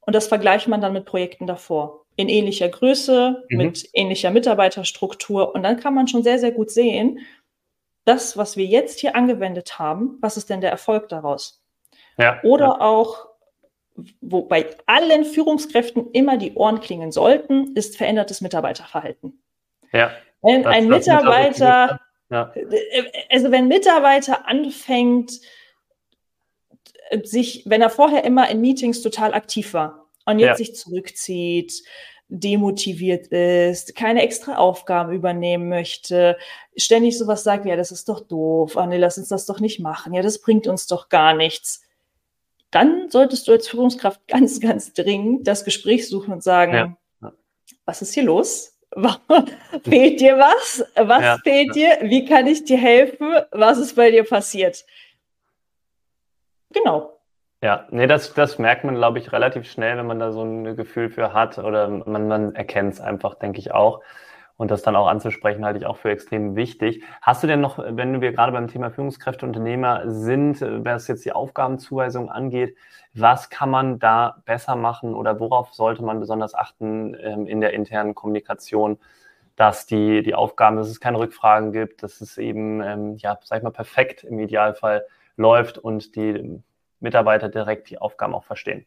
Und 0.00 0.14
das 0.14 0.28
vergleicht 0.28 0.68
man 0.68 0.80
dann 0.80 0.92
mit 0.92 1.04
Projekten 1.04 1.46
davor. 1.46 2.04
In 2.16 2.28
ähnlicher 2.28 2.68
Größe, 2.68 3.42
mhm. 3.48 3.56
mit 3.56 3.88
ähnlicher 3.92 4.30
Mitarbeiterstruktur. 4.30 5.52
Und 5.52 5.64
dann 5.64 5.78
kann 5.80 5.94
man 5.94 6.06
schon 6.06 6.22
sehr, 6.22 6.38
sehr 6.38 6.52
gut 6.52 6.70
sehen, 6.70 7.18
das, 8.04 8.36
was 8.36 8.56
wir 8.56 8.66
jetzt 8.66 9.00
hier 9.00 9.16
angewendet 9.16 9.78
haben, 9.78 10.18
was 10.20 10.36
ist 10.36 10.50
denn 10.50 10.60
der 10.60 10.70
Erfolg 10.70 11.08
daraus? 11.08 11.62
Ja, 12.18 12.40
Oder 12.42 12.66
ja. 12.66 12.80
auch, 12.80 13.28
wo 14.20 14.42
bei 14.42 14.76
allen 14.86 15.24
Führungskräften 15.24 16.10
immer 16.12 16.36
die 16.36 16.54
Ohren 16.54 16.80
klingen 16.80 17.12
sollten, 17.12 17.74
ist 17.74 17.96
verändertes 17.96 18.40
Mitarbeiterverhalten. 18.40 19.42
Ja. 19.92 20.10
Wenn 20.42 20.66
ein 20.66 20.88
Mitarbeiter, 20.88 22.00
ja. 22.30 22.52
also 23.30 23.50
wenn 23.50 23.68
Mitarbeiter 23.68 24.46
anfängt, 24.46 25.40
sich, 27.22 27.62
wenn 27.66 27.82
er 27.82 27.90
vorher 27.90 28.24
immer 28.24 28.48
in 28.50 28.60
Meetings 28.60 29.02
total 29.02 29.34
aktiv 29.34 29.74
war 29.74 30.10
und 30.26 30.38
jetzt 30.38 30.58
sich 30.58 30.74
zurückzieht, 30.74 31.82
demotiviert 32.28 33.28
ist, 33.28 33.94
keine 33.94 34.22
extra 34.22 34.56
Aufgaben 34.56 35.12
übernehmen 35.12 35.68
möchte, 35.68 36.36
ständig 36.76 37.18
sowas 37.18 37.44
sagt, 37.44 37.66
ja, 37.66 37.76
das 37.76 37.92
ist 37.92 38.08
doch 38.08 38.20
doof, 38.20 38.76
ah, 38.76 38.86
nee, 38.86 38.96
lass 38.96 39.18
uns 39.18 39.28
das 39.28 39.46
doch 39.46 39.60
nicht 39.60 39.80
machen, 39.80 40.14
ja, 40.14 40.22
das 40.22 40.40
bringt 40.40 40.66
uns 40.66 40.86
doch 40.86 41.08
gar 41.08 41.34
nichts. 41.34 41.82
Dann 42.70 43.08
solltest 43.08 43.46
du 43.46 43.52
als 43.52 43.68
Führungskraft 43.68 44.20
ganz, 44.28 44.60
ganz 44.60 44.92
dringend 44.92 45.46
das 45.46 45.64
Gespräch 45.64 46.08
suchen 46.08 46.32
und 46.32 46.42
sagen, 46.42 46.96
ja. 47.20 47.32
was 47.84 48.02
ist 48.02 48.14
hier 48.14 48.24
los? 48.24 48.70
fehlt 49.82 50.20
dir 50.20 50.38
was? 50.38 50.84
Was 50.94 51.22
ja. 51.22 51.38
fehlt 51.42 51.74
dir? 51.74 51.98
Wie 52.02 52.24
kann 52.24 52.46
ich 52.46 52.64
dir 52.64 52.78
helfen? 52.78 53.28
Was 53.50 53.78
ist 53.78 53.96
bei 53.96 54.10
dir 54.12 54.22
passiert? 54.22 54.84
Genau. 56.70 57.13
Ja, 57.64 57.86
nee, 57.90 58.06
das, 58.06 58.34
das 58.34 58.58
merkt 58.58 58.84
man, 58.84 58.94
glaube 58.94 59.18
ich, 59.18 59.32
relativ 59.32 59.64
schnell, 59.70 59.96
wenn 59.96 60.06
man 60.06 60.18
da 60.18 60.32
so 60.32 60.42
ein 60.42 60.76
Gefühl 60.76 61.08
für 61.08 61.32
hat 61.32 61.56
oder 61.56 61.88
man, 61.88 62.28
man 62.28 62.54
erkennt 62.54 62.92
es 62.92 63.00
einfach, 63.00 63.36
denke 63.36 63.58
ich 63.58 63.72
auch. 63.72 64.02
Und 64.58 64.70
das 64.70 64.82
dann 64.82 64.94
auch 64.96 65.06
anzusprechen, 65.06 65.64
halte 65.64 65.78
ich 65.78 65.86
auch 65.86 65.96
für 65.96 66.10
extrem 66.10 66.56
wichtig. 66.56 67.02
Hast 67.22 67.42
du 67.42 67.46
denn 67.46 67.62
noch, 67.62 67.78
wenn 67.78 68.20
wir 68.20 68.32
gerade 68.32 68.52
beim 68.52 68.68
Thema 68.68 68.90
Führungskräfte, 68.90 69.46
Unternehmer 69.46 70.02
sind, 70.10 70.60
was 70.60 71.08
jetzt 71.08 71.24
die 71.24 71.32
Aufgabenzuweisung 71.32 72.30
angeht, 72.30 72.76
was 73.14 73.48
kann 73.48 73.70
man 73.70 73.98
da 73.98 74.42
besser 74.44 74.76
machen 74.76 75.14
oder 75.14 75.40
worauf 75.40 75.72
sollte 75.72 76.04
man 76.04 76.20
besonders 76.20 76.54
achten 76.54 77.16
ähm, 77.18 77.46
in 77.46 77.62
der 77.62 77.72
internen 77.72 78.14
Kommunikation, 78.14 78.98
dass 79.56 79.86
die, 79.86 80.22
die 80.22 80.34
Aufgaben, 80.34 80.76
dass 80.76 80.90
es 80.90 81.00
keine 81.00 81.18
Rückfragen 81.18 81.72
gibt, 81.72 82.02
dass 82.02 82.20
es 82.20 82.36
eben, 82.36 82.82
ähm, 82.82 83.16
ja, 83.16 83.38
sag 83.42 83.56
ich 83.56 83.64
mal, 83.64 83.70
perfekt 83.70 84.22
im 84.22 84.38
Idealfall 84.38 85.06
läuft 85.38 85.78
und 85.78 86.14
die 86.14 86.62
Mitarbeiter 87.04 87.48
direkt 87.48 87.88
die 87.90 87.98
Aufgaben 87.98 88.34
auch 88.34 88.44
verstehen? 88.44 88.84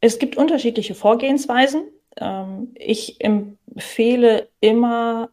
Es 0.00 0.20
gibt 0.20 0.36
unterschiedliche 0.36 0.94
Vorgehensweisen 0.94 1.88
ähm, 2.20 2.74
ich 2.74 3.20
empfehle 3.20 4.48
immer 4.60 5.30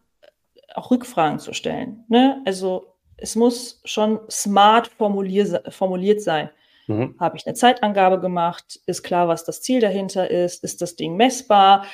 auch 0.74 0.90
Rückfragen 0.90 1.38
zu 1.38 1.52
stellen. 1.52 2.04
Ne? 2.08 2.42
Also 2.44 2.94
es 3.16 3.34
muss 3.34 3.80
schon 3.84 4.20
smart 4.30 4.88
formulier 4.88 5.62
formuliert 5.68 6.20
sein. 6.20 6.50
Mhm. 6.86 7.16
Habe 7.18 7.36
ich 7.36 7.46
eine 7.46 7.54
Zeitangabe 7.54 8.20
gemacht? 8.20 8.80
Ist 8.86 9.02
klar, 9.02 9.26
was 9.26 9.44
das 9.44 9.62
Ziel 9.62 9.80
dahinter 9.80 10.30
ist? 10.30 10.62
Ist 10.62 10.82
das 10.82 10.96
Ding 10.96 11.16
messbar? 11.16 11.86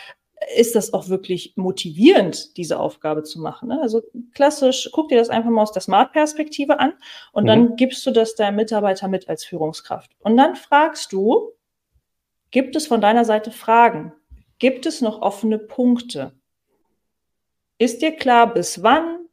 Ist 0.56 0.74
das 0.74 0.92
auch 0.92 1.08
wirklich 1.08 1.54
motivierend, 1.56 2.56
diese 2.56 2.78
Aufgabe 2.78 3.22
zu 3.22 3.40
machen? 3.40 3.68
Ne? 3.68 3.80
Also 3.80 4.02
klassisch, 4.34 4.88
guck 4.92 5.08
dir 5.08 5.18
das 5.18 5.28
einfach 5.28 5.50
mal 5.50 5.62
aus 5.62 5.72
der 5.72 5.82
Smart-Perspektive 5.82 6.80
an 6.80 6.94
und 7.32 7.44
mhm. 7.44 7.48
dann 7.48 7.76
gibst 7.76 8.04
du 8.06 8.10
das 8.10 8.34
deinem 8.34 8.56
Mitarbeiter 8.56 9.08
mit 9.08 9.28
als 9.28 9.44
Führungskraft. 9.44 10.10
Und 10.20 10.36
dann 10.36 10.56
fragst 10.56 11.12
du, 11.12 11.52
gibt 12.50 12.76
es 12.76 12.86
von 12.86 13.00
deiner 13.00 13.24
Seite 13.24 13.50
Fragen? 13.50 14.12
Gibt 14.58 14.86
es 14.86 15.00
noch 15.00 15.22
offene 15.22 15.58
Punkte? 15.58 16.32
Ist 17.78 18.00
dir 18.00 18.12
klar, 18.12 18.52
bis 18.52 18.82
wann, 18.82 19.26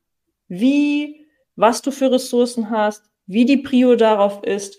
wie, 0.48 1.28
was 1.56 1.82
du 1.82 1.92
für 1.92 2.12
Ressourcen 2.12 2.72
hast, 2.72 3.04
wie 3.28 3.46
die 3.46 3.58
Prio 3.58 3.96
darauf 3.96 4.44
ist? 4.44 4.78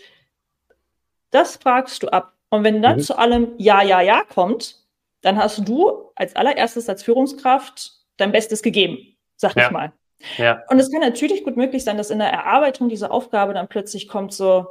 Das 1.31 1.57
fragst 1.57 2.03
du 2.03 2.09
ab. 2.09 2.37
Und 2.49 2.65
wenn 2.65 2.83
dann 2.83 2.97
mhm. 2.97 3.03
zu 3.03 3.17
allem 3.17 3.53
Ja, 3.59 3.83
Ja, 3.83 4.01
Ja 4.01 4.25
kommt, 4.25 4.80
dann 5.21 5.37
hast 5.39 5.69
du 5.69 6.11
als 6.15 6.37
allererstes 6.37 6.89
als 6.89 7.03
Führungskraft 7.03 7.93
dein 8.17 8.33
Bestes 8.33 8.63
gegeben, 8.63 9.17
sag 9.37 9.57
ja. 9.57 9.67
ich 9.67 9.71
mal. 9.71 9.93
Ja. 10.37 10.63
Und 10.69 10.79
es 10.79 10.91
kann 10.91 11.01
natürlich 11.01 11.45
gut 11.45 11.57
möglich 11.57 11.85
sein, 11.85 11.97
dass 11.97 12.11
in 12.11 12.19
der 12.19 12.29
Erarbeitung 12.31 12.89
dieser 12.89 13.11
Aufgabe 13.11 13.55
dann 13.55 13.69
plötzlich 13.69 14.07
kommt 14.09 14.33
so, 14.33 14.67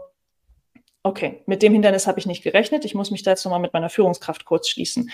okay, 1.04 1.42
mit 1.46 1.64
dem 1.64 1.74
Hindernis 1.74 2.08
habe 2.08 2.20
ich 2.20 2.26
nicht 2.26 2.44
gerechnet, 2.44 2.86
ich 2.86 2.96
muss 2.96 3.12
mich 3.12 3.24
da 3.24 3.32
jetzt 3.32 3.46
nochmal 3.46 3.60
mit 3.60 3.74
meiner 3.74 3.90
Führungskraft 3.90 4.46
kurz 4.46 4.70
schließen. 4.70 5.10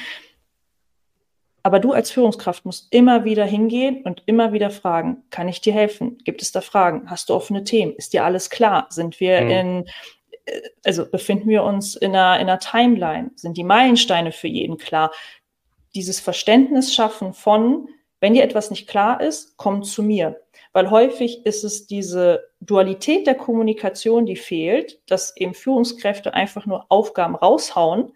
Aber 1.63 1.79
du 1.79 1.93
als 1.93 2.11
Führungskraft 2.11 2.63
musst 2.65 2.93
immer 2.93 3.25
wieder 3.25 3.43
hingehen 3.43 4.03
und 4.03 4.21
immer 4.27 4.53
wieder 4.53 4.69
fragen, 4.69 5.23
kann 5.31 5.47
ich 5.47 5.61
dir 5.61 5.73
helfen? 5.73 6.19
Gibt 6.23 6.43
es 6.43 6.51
da 6.51 6.61
Fragen? 6.61 7.09
Hast 7.09 7.29
du 7.29 7.33
offene 7.33 7.63
Themen? 7.63 7.93
Ist 7.95 8.13
dir 8.13 8.23
alles 8.23 8.51
klar? 8.51 8.85
Sind 8.91 9.19
wir 9.19 9.41
mhm. 9.41 9.49
in, 9.49 9.85
also 10.83 11.09
befinden 11.09 11.49
wir 11.49 11.63
uns 11.63 11.95
in 11.95 12.15
einer, 12.15 12.39
in 12.39 12.47
einer 12.47 12.59
Timeline? 12.59 13.31
Sind 13.35 13.57
die 13.57 13.63
Meilensteine 13.63 14.31
für 14.31 14.47
jeden 14.47 14.77
klar? 14.77 15.11
Dieses 15.93 16.19
Verständnis 16.19 16.93
schaffen 16.93 17.33
von, 17.33 17.87
wenn 18.19 18.33
dir 18.33 18.43
etwas 18.43 18.69
nicht 18.69 18.87
klar 18.87 19.21
ist, 19.21 19.57
komm 19.57 19.83
zu 19.83 20.03
mir. 20.03 20.41
Weil 20.73 20.89
häufig 20.89 21.45
ist 21.45 21.63
es 21.63 21.87
diese 21.87 22.49
Dualität 22.59 23.27
der 23.27 23.35
Kommunikation, 23.35 24.25
die 24.25 24.35
fehlt, 24.35 24.99
dass 25.09 25.35
eben 25.37 25.53
Führungskräfte 25.53 26.33
einfach 26.33 26.65
nur 26.65 26.85
Aufgaben 26.89 27.35
raushauen 27.35 28.11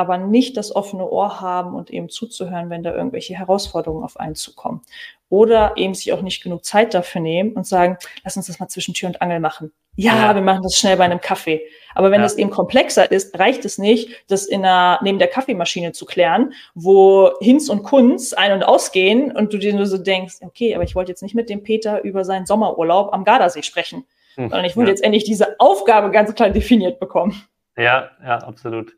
aber 0.00 0.16
nicht 0.16 0.56
das 0.56 0.74
offene 0.74 1.08
Ohr 1.08 1.42
haben 1.42 1.74
und 1.74 1.90
eben 1.90 2.08
zuzuhören, 2.08 2.70
wenn 2.70 2.82
da 2.82 2.94
irgendwelche 2.94 3.34
Herausforderungen 3.34 4.02
auf 4.02 4.18
einen 4.18 4.34
zukommen. 4.34 4.80
Oder 5.28 5.76
eben 5.76 5.94
sich 5.94 6.12
auch 6.12 6.22
nicht 6.22 6.42
genug 6.42 6.64
Zeit 6.64 6.94
dafür 6.94 7.20
nehmen 7.20 7.52
und 7.52 7.66
sagen, 7.66 7.98
lass 8.24 8.36
uns 8.36 8.46
das 8.46 8.58
mal 8.58 8.68
zwischen 8.68 8.94
Tür 8.94 9.08
und 9.10 9.20
Angel 9.20 9.40
machen. 9.40 9.72
Ja, 9.96 10.34
wir 10.34 10.42
machen 10.42 10.62
das 10.62 10.76
schnell 10.76 10.96
bei 10.96 11.04
einem 11.04 11.20
Kaffee. 11.20 11.62
Aber 11.94 12.10
wenn 12.10 12.20
ja. 12.20 12.24
das 12.24 12.36
eben 12.36 12.50
komplexer 12.50 13.10
ist, 13.10 13.38
reicht 13.38 13.64
es 13.64 13.78
nicht, 13.78 14.10
das 14.28 14.46
in 14.46 14.64
einer, 14.64 14.98
neben 15.02 15.18
der 15.18 15.28
Kaffeemaschine 15.28 15.92
zu 15.92 16.06
klären, 16.06 16.52
wo 16.74 17.32
Hinz 17.40 17.68
und 17.68 17.82
Kunz 17.82 18.32
ein- 18.32 18.52
und 18.52 18.62
ausgehen 18.62 19.32
und 19.32 19.52
du 19.52 19.58
dir 19.58 19.74
nur 19.74 19.86
so 19.86 19.98
denkst, 19.98 20.36
okay, 20.42 20.74
aber 20.74 20.84
ich 20.84 20.94
wollte 20.94 21.10
jetzt 21.10 21.22
nicht 21.22 21.34
mit 21.34 21.50
dem 21.50 21.62
Peter 21.62 22.02
über 22.02 22.24
seinen 22.24 22.46
Sommerurlaub 22.46 23.12
am 23.12 23.24
Gardasee 23.24 23.62
sprechen, 23.62 24.06
hm. 24.36 24.48
sondern 24.48 24.64
ich 24.64 24.76
wollte 24.76 24.90
ja. 24.90 24.94
jetzt 24.94 25.04
endlich 25.04 25.24
diese 25.24 25.58
Aufgabe 25.58 26.10
ganz 26.10 26.32
klar 26.34 26.50
definiert 26.50 27.00
bekommen. 27.00 27.42
Ja, 27.76 28.10
ja, 28.22 28.38
absolut. 28.38 28.94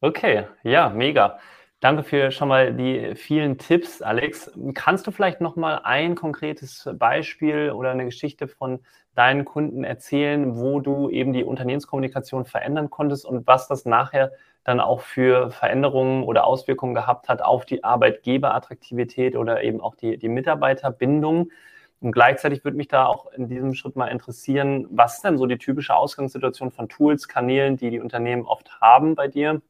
Okay, 0.00 0.44
ja, 0.62 0.88
mega. 0.88 1.38
Danke 1.82 2.04
für 2.04 2.30
schon 2.30 2.46
mal 2.46 2.74
die 2.74 3.16
vielen 3.16 3.58
Tipps, 3.58 4.02
Alex. 4.02 4.52
Kannst 4.72 5.04
du 5.04 5.10
vielleicht 5.10 5.40
noch 5.40 5.56
mal 5.56 5.80
ein 5.82 6.14
konkretes 6.14 6.88
Beispiel 6.94 7.72
oder 7.72 7.90
eine 7.90 8.04
Geschichte 8.04 8.46
von 8.46 8.78
deinen 9.16 9.44
Kunden 9.44 9.82
erzählen, 9.82 10.56
wo 10.56 10.78
du 10.78 11.10
eben 11.10 11.32
die 11.32 11.42
Unternehmenskommunikation 11.42 12.44
verändern 12.44 12.88
konntest 12.88 13.26
und 13.26 13.48
was 13.48 13.66
das 13.66 13.84
nachher 13.84 14.30
dann 14.62 14.78
auch 14.78 15.00
für 15.00 15.50
Veränderungen 15.50 16.22
oder 16.22 16.46
Auswirkungen 16.46 16.94
gehabt 16.94 17.28
hat 17.28 17.42
auf 17.42 17.64
die 17.66 17.82
Arbeitgeberattraktivität 17.82 19.34
oder 19.34 19.64
eben 19.64 19.80
auch 19.80 19.96
die, 19.96 20.18
die 20.18 20.28
Mitarbeiterbindung? 20.28 21.50
Und 21.98 22.12
gleichzeitig 22.12 22.62
würde 22.62 22.76
mich 22.76 22.86
da 22.86 23.06
auch 23.06 23.32
in 23.32 23.48
diesem 23.48 23.74
Schritt 23.74 23.96
mal 23.96 24.06
interessieren, 24.06 24.86
was 24.90 25.20
denn 25.20 25.36
so 25.36 25.46
die 25.46 25.58
typische 25.58 25.96
Ausgangssituation 25.96 26.70
von 26.70 26.88
Tools, 26.88 27.26
Kanälen, 27.26 27.76
die 27.76 27.90
die 27.90 28.00
Unternehmen 28.00 28.46
oft 28.46 28.80
haben 28.80 29.16
bei 29.16 29.26
dir? 29.26 29.60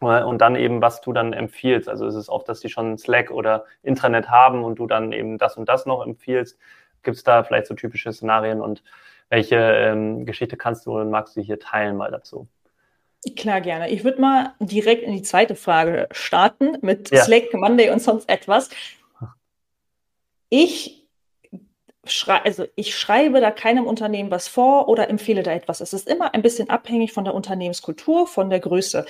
Und 0.00 0.38
dann 0.38 0.56
eben, 0.56 0.82
was 0.82 1.00
du 1.00 1.12
dann 1.12 1.32
empfiehlst. 1.32 1.88
Also 1.88 2.06
ist 2.06 2.14
es 2.16 2.28
oft, 2.28 2.48
dass 2.48 2.60
die 2.60 2.68
schon 2.68 2.98
Slack 2.98 3.30
oder 3.30 3.64
Intranet 3.82 4.28
haben 4.28 4.64
und 4.64 4.78
du 4.78 4.86
dann 4.86 5.12
eben 5.12 5.38
das 5.38 5.56
und 5.56 5.68
das 5.68 5.86
noch 5.86 6.04
empfiehlst. 6.04 6.58
Gibt 7.02 7.16
es 7.16 7.24
da 7.24 7.44
vielleicht 7.44 7.66
so 7.66 7.74
typische 7.74 8.12
Szenarien 8.12 8.60
und 8.60 8.82
welche 9.28 9.56
ähm, 9.56 10.26
Geschichte 10.26 10.56
kannst 10.56 10.86
du 10.86 10.98
und 10.98 11.10
magst 11.10 11.36
du 11.36 11.40
hier 11.40 11.58
teilen 11.58 11.96
mal 11.96 12.10
dazu? 12.10 12.48
Klar, 13.36 13.60
gerne. 13.62 13.88
Ich 13.88 14.04
würde 14.04 14.20
mal 14.20 14.54
direkt 14.60 15.02
in 15.02 15.12
die 15.12 15.22
zweite 15.22 15.54
Frage 15.54 16.08
starten 16.10 16.76
mit 16.82 17.10
ja. 17.10 17.22
Slack, 17.22 17.54
Monday 17.54 17.90
und 17.90 18.00
sonst 18.00 18.28
etwas. 18.28 18.68
Ich 20.50 21.08
schrei 22.06 22.42
also 22.44 22.66
ich 22.76 22.94
schreibe 22.94 23.40
da 23.40 23.50
keinem 23.50 23.86
Unternehmen 23.86 24.30
was 24.30 24.46
vor 24.46 24.88
oder 24.88 25.08
empfehle 25.08 25.42
da 25.42 25.52
etwas. 25.52 25.80
Es 25.80 25.94
ist 25.94 26.06
immer 26.06 26.34
ein 26.34 26.42
bisschen 26.42 26.68
abhängig 26.68 27.12
von 27.12 27.24
der 27.24 27.34
Unternehmenskultur, 27.34 28.26
von 28.26 28.50
der 28.50 28.60
Größe 28.60 29.06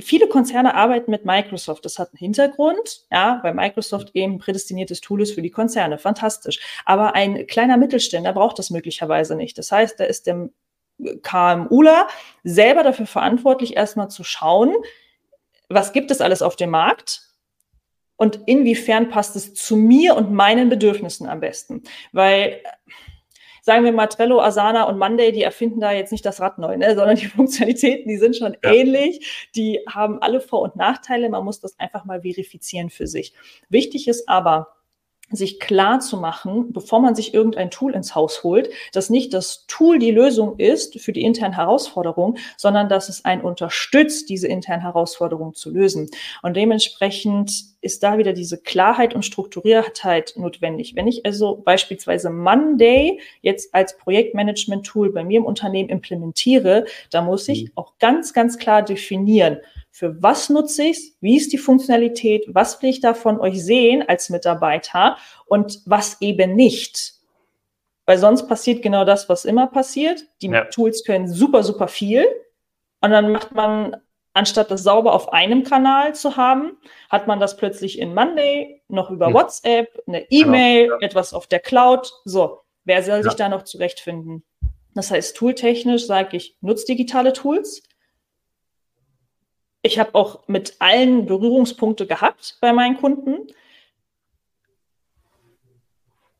viele 0.00 0.28
Konzerne 0.28 0.74
arbeiten 0.74 1.10
mit 1.10 1.24
Microsoft. 1.24 1.84
Das 1.84 1.98
hat 1.98 2.10
einen 2.10 2.18
Hintergrund, 2.18 3.06
ja, 3.10 3.40
weil 3.42 3.54
Microsoft 3.54 4.10
eben 4.14 4.38
prädestiniertes 4.38 5.00
Tool 5.00 5.22
ist 5.22 5.34
für 5.34 5.42
die 5.42 5.50
Konzerne. 5.50 5.98
Fantastisch. 5.98 6.60
Aber 6.84 7.14
ein 7.14 7.46
kleiner 7.46 7.76
Mittelständler 7.76 8.32
braucht 8.32 8.58
das 8.58 8.70
möglicherweise 8.70 9.36
nicht. 9.36 9.58
Das 9.58 9.70
heißt, 9.70 10.00
da 10.00 10.04
ist 10.04 10.26
der 10.26 10.48
KMUler 11.22 12.08
selber 12.44 12.82
dafür 12.82 13.06
verantwortlich, 13.06 13.76
erstmal 13.76 14.08
zu 14.08 14.24
schauen, 14.24 14.74
was 15.68 15.92
gibt 15.92 16.10
es 16.10 16.20
alles 16.20 16.42
auf 16.42 16.56
dem 16.56 16.70
Markt 16.70 17.22
und 18.16 18.40
inwiefern 18.46 19.08
passt 19.08 19.36
es 19.36 19.54
zu 19.54 19.76
mir 19.76 20.14
und 20.16 20.32
meinen 20.32 20.68
Bedürfnissen 20.68 21.28
am 21.28 21.40
besten. 21.40 21.82
Weil 22.12 22.62
sagen 23.62 23.84
wir 23.84 23.92
mal, 23.92 24.08
Trello, 24.08 24.40
Asana 24.40 24.84
und 24.84 24.98
Monday, 24.98 25.32
die 25.32 25.42
erfinden 25.42 25.80
da 25.80 25.92
jetzt 25.92 26.10
nicht 26.10 26.26
das 26.26 26.40
Rad 26.40 26.58
neu, 26.58 26.76
ne? 26.76 26.94
sondern 26.94 27.16
die 27.16 27.26
Funktionalitäten, 27.28 28.08
die 28.08 28.18
sind 28.18 28.36
schon 28.36 28.56
ja. 28.62 28.72
ähnlich. 28.72 29.50
Die 29.54 29.80
haben 29.88 30.20
alle 30.20 30.40
Vor- 30.40 30.62
und 30.62 30.76
Nachteile. 30.76 31.30
Man 31.30 31.44
muss 31.44 31.60
das 31.60 31.78
einfach 31.78 32.04
mal 32.04 32.22
verifizieren 32.22 32.90
für 32.90 33.06
sich. 33.06 33.32
Wichtig 33.68 34.08
ist 34.08 34.28
aber, 34.28 34.74
sich 35.30 35.60
klar 35.60 36.00
zu 36.00 36.16
machen, 36.16 36.72
bevor 36.72 37.00
man 37.00 37.14
sich 37.14 37.34
irgendein 37.34 37.70
Tool 37.70 37.94
ins 37.94 38.14
Haus 38.14 38.42
holt, 38.42 38.70
dass 38.92 39.10
nicht 39.10 39.32
das 39.32 39.66
Tool 39.66 39.98
die 39.98 40.10
Lösung 40.10 40.58
ist 40.58 41.00
für 41.00 41.12
die 41.12 41.22
internen 41.22 41.54
Herausforderungen, 41.54 42.38
sondern 42.56 42.88
dass 42.88 43.08
es 43.08 43.24
einen 43.24 43.42
unterstützt, 43.42 44.28
diese 44.28 44.48
internen 44.48 44.82
Herausforderungen 44.82 45.54
zu 45.54 45.70
lösen. 45.70 46.10
Und 46.42 46.56
dementsprechend 46.56 47.72
ist 47.80 48.02
da 48.02 48.16
wieder 48.16 48.32
diese 48.32 48.58
Klarheit 48.58 49.14
und 49.14 49.24
Strukturiertheit 49.24 50.34
notwendig. 50.36 50.94
Wenn 50.94 51.08
ich 51.08 51.26
also 51.26 51.60
beispielsweise 51.64 52.30
Monday 52.30 53.20
jetzt 53.40 53.74
als 53.74 53.96
Projektmanagement-Tool 53.96 55.12
bei 55.12 55.24
mir 55.24 55.38
im 55.38 55.44
Unternehmen 55.44 55.88
implementiere, 55.88 56.84
da 57.10 57.22
muss 57.22 57.48
ich 57.48 57.64
mhm. 57.64 57.70
auch 57.74 57.94
ganz, 57.98 58.32
ganz 58.32 58.58
klar 58.58 58.82
definieren, 58.82 59.58
für 59.92 60.20
was 60.22 60.48
nutze 60.48 60.84
ich 60.84 60.96
es, 60.96 61.16
wie 61.20 61.36
ist 61.36 61.52
die 61.52 61.58
Funktionalität, 61.58 62.46
was 62.48 62.80
will 62.82 62.88
ich 62.88 63.00
da 63.00 63.12
von 63.12 63.38
euch 63.38 63.62
sehen 63.62 64.02
als 64.08 64.30
Mitarbeiter 64.30 65.18
und 65.44 65.80
was 65.84 66.20
eben 66.22 66.56
nicht. 66.56 67.12
Weil 68.06 68.16
sonst 68.16 68.48
passiert 68.48 68.82
genau 68.82 69.04
das, 69.04 69.28
was 69.28 69.44
immer 69.44 69.66
passiert. 69.66 70.24
Die 70.40 70.48
ja. 70.48 70.64
Tools 70.64 71.04
können 71.04 71.28
super, 71.28 71.62
super 71.62 71.88
viel 71.88 72.26
und 73.02 73.10
dann 73.10 73.30
macht 73.30 73.52
man 73.54 73.96
anstatt 74.32 74.70
das 74.70 74.82
sauber 74.82 75.12
auf 75.12 75.30
einem 75.30 75.62
Kanal 75.62 76.14
zu 76.14 76.38
haben, 76.38 76.78
hat 77.10 77.26
man 77.26 77.38
das 77.38 77.58
plötzlich 77.58 77.98
in 77.98 78.14
Monday, 78.14 78.82
noch 78.88 79.10
über 79.10 79.26
hm. 79.26 79.34
WhatsApp, 79.34 80.02
eine 80.06 80.30
E-Mail, 80.30 80.84
genau, 80.84 80.98
etwas 81.00 81.34
auf 81.34 81.46
der 81.46 81.60
Cloud. 81.60 82.10
So, 82.24 82.60
wer 82.84 83.02
soll 83.02 83.18
ja. 83.18 83.22
sich 83.24 83.34
da 83.34 83.50
noch 83.50 83.64
zurechtfinden? 83.64 84.42
Das 84.94 85.10
heißt, 85.10 85.36
tooltechnisch 85.36 86.06
sage 86.06 86.38
ich, 86.38 86.56
nutzt 86.62 86.88
digitale 86.88 87.34
Tools. 87.34 87.82
Ich 89.82 89.98
habe 89.98 90.14
auch 90.14 90.46
mit 90.46 90.76
allen 90.78 91.26
Berührungspunkte 91.26 92.06
gehabt 92.06 92.56
bei 92.60 92.72
meinen 92.72 92.96
Kunden 92.96 93.48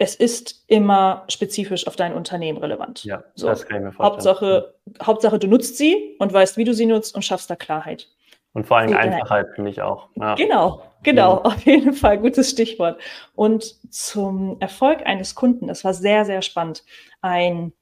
es 0.03 0.17
ist 0.17 0.65
immer 0.67 1.23
spezifisch 1.29 1.87
auf 1.87 1.95
dein 1.95 2.15
Unternehmen 2.15 2.59
relevant. 2.59 3.05
Ja, 3.05 3.23
so. 3.37 3.47
das 3.47 3.65
kann 3.65 3.77
ich 3.77 3.85
mir 3.85 3.93
vorstellen. 3.93 4.13
Hauptsache, 4.13 4.75
Hauptsache, 5.01 5.39
du 5.39 5.47
nutzt 5.47 5.79
sie 5.79 6.17
und 6.19 6.33
weißt, 6.33 6.57
wie 6.57 6.65
du 6.65 6.75
sie 6.75 6.87
nutzt 6.87 7.15
und 7.15 7.25
schaffst 7.25 7.49
da 7.49 7.55
Klarheit. 7.55 8.09
Und 8.53 8.67
vor 8.67 8.79
allem 8.79 8.97
Einfachheit 8.97 9.47
finde 9.55 9.71
ich 9.71 9.81
auch. 9.81 10.09
Ja. 10.17 10.35
Genau, 10.35 10.83
genau, 11.05 11.37
ja. 11.37 11.43
auf 11.43 11.65
jeden 11.65 11.93
Fall 11.93 12.19
gutes 12.19 12.51
Stichwort. 12.51 13.01
Und 13.37 13.77
zum 13.93 14.57
Erfolg 14.59 15.07
eines 15.07 15.37
Kunden, 15.37 15.69
das 15.69 15.85
war 15.85 15.95
sehr, 15.95 16.25
sehr 16.25 16.43
spannend. 16.43 16.83
Ein 17.21 17.73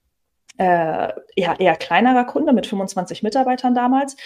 äh, 0.58 1.08
ja, 1.36 1.54
eher 1.58 1.76
kleinerer 1.76 2.24
Kunde 2.24 2.52
mit 2.52 2.66
25 2.66 3.22
Mitarbeitern 3.22 3.74
damals 3.74 4.16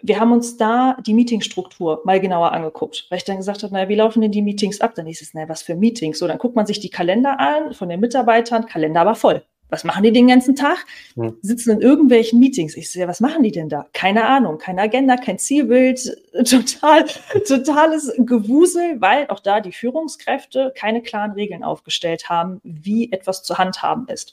wir 0.00 0.20
haben 0.20 0.32
uns 0.32 0.56
da 0.56 0.96
die 1.04 1.14
Meetingstruktur 1.14 2.02
mal 2.04 2.20
genauer 2.20 2.52
angeguckt, 2.52 3.06
weil 3.08 3.18
ich 3.18 3.24
dann 3.24 3.36
gesagt 3.38 3.62
habe, 3.62 3.72
naja, 3.72 3.88
wie 3.88 3.96
laufen 3.96 4.20
denn 4.20 4.32
die 4.32 4.42
Meetings 4.42 4.80
ab? 4.80 4.94
Dann 4.94 5.06
hieß 5.06 5.22
es, 5.22 5.34
naja, 5.34 5.48
was 5.48 5.62
für 5.62 5.74
Meetings? 5.74 6.18
So, 6.18 6.28
dann 6.28 6.38
guckt 6.38 6.54
man 6.56 6.66
sich 6.66 6.80
die 6.80 6.90
Kalender 6.90 7.40
an 7.40 7.74
von 7.74 7.88
den 7.88 8.00
Mitarbeitern, 8.00 8.66
Kalender 8.66 9.00
aber 9.00 9.14
voll. 9.14 9.42
Was 9.70 9.84
machen 9.84 10.02
die 10.02 10.12
den 10.12 10.28
ganzen 10.28 10.56
Tag? 10.56 10.86
Hm. 11.14 11.36
Sitzen 11.42 11.72
in 11.72 11.80
irgendwelchen 11.80 12.40
Meetings. 12.40 12.74
Ich 12.74 12.90
sehe, 12.90 13.06
was 13.06 13.20
machen 13.20 13.42
die 13.42 13.52
denn 13.52 13.68
da? 13.68 13.86
Keine 13.92 14.24
Ahnung, 14.24 14.56
keine 14.56 14.80
Agenda, 14.80 15.16
kein 15.16 15.38
Zielbild, 15.38 16.16
total, 16.48 17.04
totales 17.46 18.12
Gewusel, 18.18 19.00
weil 19.00 19.26
auch 19.28 19.40
da 19.40 19.60
die 19.60 19.72
Führungskräfte 19.72 20.72
keine 20.74 21.02
klaren 21.02 21.32
Regeln 21.32 21.64
aufgestellt 21.64 22.30
haben, 22.30 22.60
wie 22.62 23.12
etwas 23.12 23.42
zu 23.42 23.58
handhaben 23.58 24.06
ist. 24.08 24.32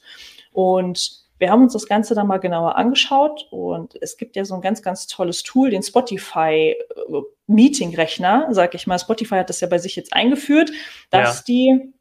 Und 0.54 1.25
wir 1.38 1.52
haben 1.52 1.64
uns 1.64 1.74
das 1.74 1.88
Ganze 1.88 2.16
dann 2.16 2.28
mal 2.28 2.38
genauer 2.38 2.78
angeschaut 2.78 3.48
und 3.52 3.96
es 4.02 4.18
gibt 4.18 4.36
ja 4.36 4.46
so 4.46 4.56
ein 4.56 4.62
ganz, 4.62 4.82
ganz 4.82 5.08
tolles 5.08 5.44
Tool, 5.44 5.70
den 5.70 5.84
Spotify 5.84 6.76
äh, 6.76 7.22
Meeting-Rechner, 7.48 8.48
sag 8.52 8.74
ich 8.74 8.88
mal. 8.88 9.00
Spotify 9.00 9.36
hat 9.36 9.50
das 9.50 9.62
ja 9.62 9.68
bei 9.68 9.78
sich 9.78 9.96
jetzt 9.96 10.14
eingeführt, 10.14 10.72
dass 11.10 11.40
ja. 11.40 11.44
die 11.48 11.94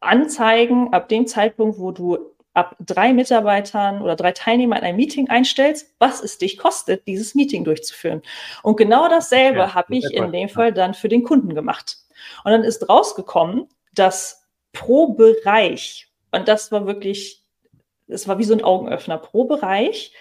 anzeigen 0.00 0.92
ab 0.92 1.08
dem 1.08 1.26
Zeitpunkt, 1.26 1.78
wo 1.78 1.92
du 1.92 2.18
ab 2.52 2.74
drei 2.80 3.12
Mitarbeitern 3.12 4.02
oder 4.02 4.16
drei 4.16 4.32
Teilnehmern 4.32 4.82
ein 4.82 4.96
Meeting 4.96 5.28
einstellst, 5.28 5.94
was 5.98 6.22
es 6.22 6.38
dich 6.38 6.56
kostet, 6.56 7.06
dieses 7.06 7.34
Meeting 7.34 7.64
durchzuführen. 7.64 8.22
Und 8.62 8.76
genau 8.76 9.08
dasselbe 9.08 9.58
ja, 9.58 9.74
habe 9.74 9.94
ich 9.96 10.10
in 10.10 10.32
dem 10.32 10.48
Fall 10.48 10.72
dann 10.72 10.94
für 10.94 11.08
den 11.08 11.22
Kunden 11.22 11.54
gemacht. 11.54 11.98
Und 12.44 12.52
dann 12.52 12.64
ist 12.64 12.88
rausgekommen, 12.88 13.68
dass 13.92 14.46
pro 14.72 15.08
Bereich, 15.08 16.08
und 16.32 16.48
das 16.48 16.72
war 16.72 16.86
wirklich 16.86 17.45
es 18.08 18.28
war 18.28 18.38
wie 18.38 18.44
so 18.44 18.54
ein 18.54 18.64
Augenöffner 18.64 19.18
pro 19.18 19.44
Bereich, 19.44 20.12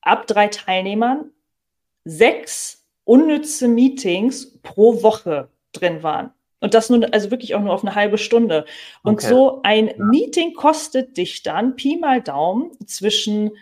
ab 0.00 0.26
drei 0.26 0.48
Teilnehmern 0.48 1.30
sechs 2.04 2.86
unnütze 3.04 3.68
Meetings 3.68 4.58
pro 4.62 5.02
Woche 5.02 5.48
drin 5.72 6.02
waren. 6.02 6.32
Und 6.60 6.74
das 6.74 6.90
nun, 6.90 7.04
also 7.04 7.30
wirklich 7.30 7.54
auch 7.54 7.60
nur 7.60 7.72
auf 7.72 7.84
eine 7.84 7.94
halbe 7.94 8.18
Stunde. 8.18 8.64
Und 9.02 9.14
okay. 9.14 9.28
so 9.28 9.60
ein. 9.62 9.94
Meeting 9.96 10.54
kostet 10.54 11.16
dich 11.16 11.42
dann, 11.42 11.76
Pi 11.76 11.96
mal 11.96 12.20
Daumen, 12.20 12.72
zwischen 12.86 13.52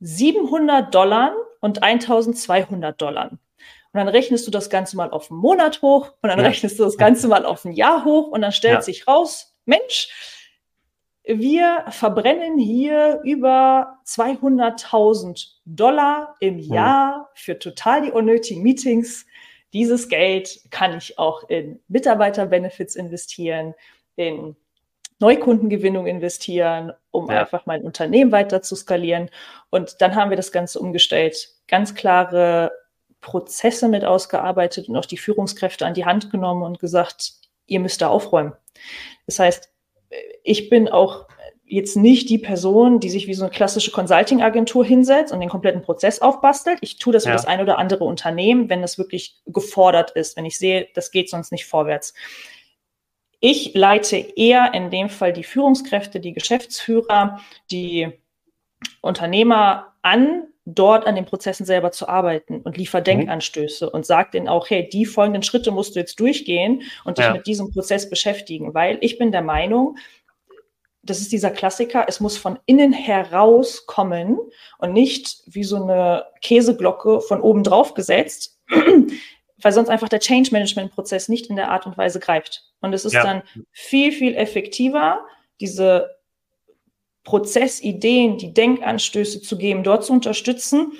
700 0.00 0.94
Dollar 0.94 1.34
und 1.60 1.82
1200 1.82 3.00
Dollar. 3.00 3.30
Und 3.30 3.98
dann 3.98 4.08
rechnest 4.08 4.46
du 4.46 4.50
das 4.50 4.70
Ganze 4.70 4.96
mal 4.96 5.10
auf 5.10 5.30
einen 5.30 5.40
Monat 5.40 5.82
hoch 5.82 6.12
und 6.20 6.28
dann 6.28 6.38
ja. 6.38 6.46
rechnest 6.46 6.78
du 6.78 6.84
das 6.84 6.96
Ganze 6.96 7.28
mal 7.28 7.44
auf 7.44 7.64
ein 7.64 7.72
Jahr 7.72 8.04
hoch 8.04 8.28
und 8.28 8.42
dann 8.42 8.52
stellt 8.52 8.74
ja. 8.74 8.82
sich 8.82 9.06
raus, 9.06 9.56
Mensch, 9.64 10.08
wir 11.26 11.84
verbrennen 11.88 12.58
hier 12.58 13.20
über 13.24 13.98
200.000 14.06 15.54
Dollar 15.64 16.36
im 16.40 16.58
hm. 16.58 16.72
Jahr 16.72 17.30
für 17.34 17.58
total 17.58 18.02
die 18.02 18.10
unnötigen 18.10 18.62
Meetings. 18.62 19.26
Dieses 19.72 20.08
Geld 20.08 20.60
kann 20.70 20.96
ich 20.98 21.18
auch 21.18 21.48
in 21.48 21.80
Mitarbeiterbenefits 21.88 22.94
investieren, 22.94 23.74
in 24.16 24.54
Neukundengewinnung 25.18 26.06
investieren, 26.06 26.92
um 27.10 27.30
ja. 27.30 27.40
einfach 27.40 27.66
mein 27.66 27.82
Unternehmen 27.82 28.30
weiter 28.30 28.62
zu 28.62 28.76
skalieren. 28.76 29.30
Und 29.70 30.00
dann 30.00 30.14
haben 30.14 30.30
wir 30.30 30.36
das 30.36 30.52
Ganze 30.52 30.78
umgestellt, 30.78 31.48
ganz 31.66 31.94
klare 31.94 32.72
Prozesse 33.20 33.88
mit 33.88 34.04
ausgearbeitet 34.04 34.88
und 34.88 34.96
auch 34.96 35.06
die 35.06 35.16
Führungskräfte 35.16 35.86
an 35.86 35.94
die 35.94 36.04
Hand 36.04 36.30
genommen 36.30 36.62
und 36.62 36.78
gesagt, 36.78 37.32
ihr 37.66 37.80
müsst 37.80 38.02
da 38.02 38.08
aufräumen. 38.08 38.52
Das 39.26 39.38
heißt, 39.38 39.73
ich 40.42 40.68
bin 40.70 40.88
auch 40.88 41.26
jetzt 41.66 41.96
nicht 41.96 42.28
die 42.28 42.38
Person, 42.38 43.00
die 43.00 43.10
sich 43.10 43.26
wie 43.26 43.34
so 43.34 43.44
eine 43.44 43.50
klassische 43.50 43.90
Consulting-Agentur 43.90 44.84
hinsetzt 44.84 45.32
und 45.32 45.40
den 45.40 45.48
kompletten 45.48 45.82
Prozess 45.82 46.20
aufbastelt. 46.20 46.78
Ich 46.82 46.98
tue 46.98 47.12
das 47.12 47.24
ja. 47.24 47.30
für 47.30 47.36
das 47.36 47.46
ein 47.46 47.60
oder 47.60 47.78
andere 47.78 48.04
Unternehmen, 48.04 48.68
wenn 48.68 48.82
das 48.82 48.98
wirklich 48.98 49.40
gefordert 49.46 50.10
ist, 50.12 50.36
wenn 50.36 50.44
ich 50.44 50.58
sehe, 50.58 50.88
das 50.94 51.10
geht 51.10 51.30
sonst 51.30 51.52
nicht 51.52 51.66
vorwärts. 51.66 52.14
Ich 53.40 53.74
leite 53.74 54.16
eher 54.16 54.72
in 54.72 54.90
dem 54.90 55.08
Fall 55.08 55.32
die 55.32 55.44
Führungskräfte, 55.44 56.20
die 56.20 56.32
Geschäftsführer, 56.32 57.40
die 57.70 58.10
Unternehmer 59.00 59.94
an, 60.02 60.44
dort 60.66 61.06
an 61.06 61.14
den 61.14 61.26
Prozessen 61.26 61.66
selber 61.66 61.92
zu 61.92 62.08
arbeiten 62.08 62.62
und 62.62 62.76
liefere 62.76 63.00
mhm. 63.00 63.04
Denkanstöße 63.04 63.88
und 63.90 64.06
sage 64.06 64.30
denen 64.32 64.48
auch, 64.48 64.70
hey, 64.70 64.88
die 64.88 65.04
folgenden 65.04 65.42
Schritte 65.42 65.70
musst 65.70 65.94
du 65.94 66.00
jetzt 66.00 66.18
durchgehen 66.20 66.82
und 67.04 67.18
dich 67.18 67.26
ja. 67.26 67.32
mit 67.32 67.46
diesem 67.46 67.70
Prozess 67.70 68.08
beschäftigen, 68.08 68.74
weil 68.74 68.98
ich 69.00 69.18
bin 69.18 69.30
der 69.30 69.42
Meinung, 69.42 69.96
das 71.02 71.20
ist 71.20 71.32
dieser 71.32 71.50
Klassiker, 71.50 72.06
es 72.08 72.20
muss 72.20 72.38
von 72.38 72.58
innen 72.64 72.94
heraus 72.94 73.84
kommen 73.86 74.38
und 74.78 74.94
nicht 74.94 75.42
wie 75.46 75.64
so 75.64 75.82
eine 75.82 76.24
Käseglocke 76.40 77.20
von 77.20 77.42
oben 77.42 77.62
drauf 77.62 77.92
gesetzt, 77.92 78.58
weil 79.60 79.72
sonst 79.72 79.90
einfach 79.90 80.08
der 80.08 80.20
Change 80.20 80.50
Management 80.50 80.92
Prozess 80.92 81.28
nicht 81.28 81.48
in 81.48 81.56
der 81.56 81.70
Art 81.70 81.86
und 81.86 81.98
Weise 81.98 82.20
greift. 82.20 82.64
Und 82.80 82.94
es 82.94 83.04
ist 83.04 83.12
ja. 83.12 83.22
dann 83.22 83.42
viel, 83.70 84.12
viel 84.12 84.34
effektiver, 84.34 85.26
diese 85.60 86.08
Prozessideen, 87.24 88.38
die 88.38 88.52
Denkanstöße 88.52 89.40
zu 89.40 89.58
geben, 89.58 89.82
dort 89.82 90.04
zu 90.04 90.12
unterstützen, 90.12 90.92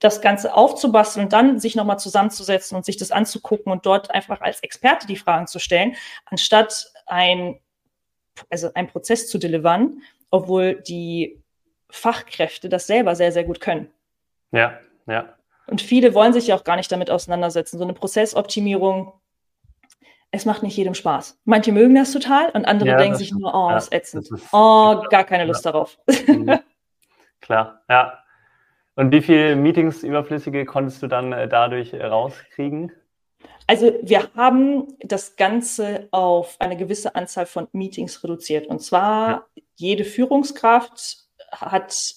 das 0.00 0.20
Ganze 0.20 0.54
aufzubasteln, 0.54 1.28
dann 1.28 1.58
sich 1.58 1.74
nochmal 1.74 1.98
zusammenzusetzen 1.98 2.76
und 2.76 2.84
sich 2.84 2.96
das 2.96 3.10
anzugucken 3.10 3.70
und 3.72 3.84
dort 3.84 4.10
einfach 4.12 4.40
als 4.40 4.60
Experte 4.60 5.06
die 5.06 5.16
Fragen 5.16 5.46
zu 5.46 5.58
stellen, 5.58 5.96
anstatt 6.24 6.92
ein, 7.06 7.60
also 8.48 8.70
ein 8.74 8.86
Prozess 8.86 9.28
zu 9.28 9.38
delivern, 9.38 10.02
obwohl 10.30 10.80
die 10.82 11.42
Fachkräfte 11.90 12.68
das 12.68 12.86
selber 12.86 13.14
sehr, 13.14 13.32
sehr 13.32 13.44
gut 13.44 13.60
können. 13.60 13.90
Ja, 14.52 14.78
ja. 15.06 15.34
Und 15.66 15.82
viele 15.82 16.14
wollen 16.14 16.32
sich 16.32 16.46
ja 16.46 16.56
auch 16.56 16.64
gar 16.64 16.76
nicht 16.76 16.90
damit 16.90 17.10
auseinandersetzen. 17.10 17.78
So 17.78 17.84
eine 17.84 17.92
Prozessoptimierung 17.92 19.12
es 20.30 20.44
macht 20.44 20.62
nicht 20.62 20.76
jedem 20.76 20.94
Spaß. 20.94 21.40
Manche 21.44 21.72
mögen 21.72 21.94
das 21.94 22.12
total 22.12 22.50
und 22.50 22.66
andere 22.66 22.90
ja, 22.90 22.96
denken 22.96 23.16
sich 23.16 23.32
nur, 23.32 23.54
oh, 23.54 23.70
ja, 23.70 23.76
ist 23.76 23.92
ätzend. 23.92 24.30
Ist, 24.30 24.52
oh, 24.52 25.02
gar 25.10 25.24
keine 25.24 25.46
Lust 25.46 25.64
ja. 25.64 25.72
darauf. 25.72 25.98
Mhm. 26.26 26.58
Klar, 27.40 27.82
ja. 27.88 28.18
Und 28.94 29.12
wie 29.12 29.22
viele 29.22 29.56
Meetings 29.56 30.02
überflüssige 30.02 30.64
konntest 30.64 31.02
du 31.02 31.06
dann 31.06 31.32
äh, 31.32 31.48
dadurch 31.48 31.92
äh, 31.92 32.04
rauskriegen? 32.04 32.92
Also 33.66 33.94
wir 34.02 34.28
haben 34.34 34.88
das 35.00 35.36
Ganze 35.36 36.08
auf 36.10 36.56
eine 36.58 36.76
gewisse 36.76 37.14
Anzahl 37.14 37.46
von 37.46 37.68
Meetings 37.72 38.22
reduziert. 38.24 38.66
Und 38.66 38.80
zwar 38.80 39.46
jede 39.76 40.04
Führungskraft 40.04 41.28
hat 41.52 42.14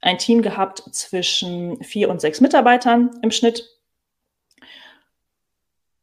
ein 0.00 0.18
Team 0.18 0.42
gehabt 0.42 0.82
zwischen 0.92 1.82
vier 1.82 2.10
und 2.10 2.20
sechs 2.20 2.40
Mitarbeitern 2.40 3.10
im 3.22 3.30
Schnitt. 3.30 3.75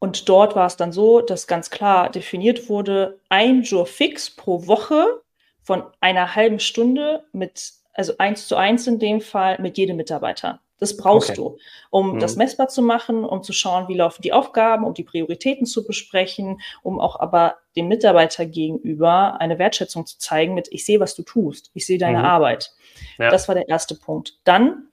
Und 0.03 0.27
dort 0.27 0.53
war 0.53 0.67
es 0.67 0.75
dann 0.75 0.91
so, 0.91 1.21
dass 1.21 1.47
ganz 1.47 1.69
klar 1.69 2.09
definiert 2.09 2.67
wurde, 2.67 3.21
ein 3.29 3.61
Jour 3.63 3.85
fix 3.85 4.29
pro 4.29 4.67
Woche 4.67 5.21
von 5.61 5.81
einer 6.01 6.35
halben 6.35 6.59
Stunde 6.59 7.23
mit, 7.31 7.71
also 7.93 8.17
eins 8.17 8.49
zu 8.49 8.57
eins 8.57 8.85
in 8.85 8.99
dem 8.99 9.21
Fall, 9.21 9.61
mit 9.61 9.77
jedem 9.77 9.95
Mitarbeiter. 9.95 10.59
Das 10.77 10.97
brauchst 10.97 11.29
okay. 11.29 11.37
du, 11.37 11.57
um 11.89 12.15
mhm. 12.15 12.19
das 12.19 12.35
messbar 12.35 12.67
zu 12.67 12.81
machen, 12.81 13.23
um 13.23 13.43
zu 13.43 13.53
schauen, 13.53 13.87
wie 13.87 13.93
laufen 13.93 14.21
die 14.23 14.33
Aufgaben, 14.33 14.83
um 14.83 14.93
die 14.93 15.05
Prioritäten 15.05 15.65
zu 15.65 15.87
besprechen, 15.87 16.59
um 16.81 16.99
auch 16.99 17.17
aber 17.21 17.55
dem 17.77 17.87
Mitarbeiter 17.87 18.45
gegenüber 18.45 19.39
eine 19.39 19.57
Wertschätzung 19.57 20.05
zu 20.05 20.19
zeigen 20.19 20.53
mit, 20.53 20.67
ich 20.69 20.83
sehe, 20.83 20.99
was 20.99 21.15
du 21.15 21.23
tust, 21.23 21.71
ich 21.75 21.85
sehe 21.85 21.97
deine 21.97 22.19
mhm. 22.19 22.25
Arbeit. 22.25 22.73
Ja. 23.17 23.29
Das 23.29 23.47
war 23.47 23.55
der 23.55 23.69
erste 23.69 23.95
Punkt. 23.95 24.37
Dann 24.43 24.89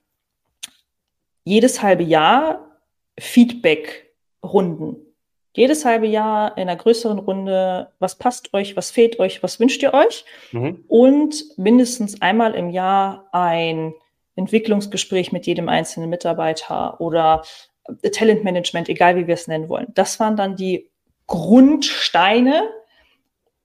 jedes 1.43 1.81
halbe 1.81 2.03
Jahr 2.03 2.77
Feedback 3.19 4.10
Runden. 4.43 4.97
Jedes 5.53 5.83
halbe 5.83 6.07
Jahr 6.07 6.57
in 6.57 6.63
einer 6.63 6.77
größeren 6.77 7.19
Runde, 7.19 7.89
was 7.99 8.17
passt 8.17 8.53
euch, 8.53 8.77
was 8.77 8.89
fehlt 8.89 9.19
euch, 9.19 9.43
was 9.43 9.59
wünscht 9.59 9.83
ihr 9.83 9.93
euch? 9.93 10.23
Mhm. 10.51 10.85
Und 10.87 11.43
mindestens 11.57 12.21
einmal 12.21 12.55
im 12.55 12.69
Jahr 12.69 13.27
ein 13.33 13.93
Entwicklungsgespräch 14.35 15.33
mit 15.33 15.45
jedem 15.45 15.67
einzelnen 15.67 16.09
Mitarbeiter 16.09 17.01
oder 17.01 17.43
äh, 18.01 18.09
Talentmanagement, 18.09 18.87
egal 18.87 19.17
wie 19.17 19.27
wir 19.27 19.33
es 19.33 19.47
nennen 19.47 19.67
wollen. 19.67 19.87
Das 19.93 20.19
waren 20.21 20.37
dann 20.37 20.55
die 20.55 20.89
Grundsteine. 21.27 22.69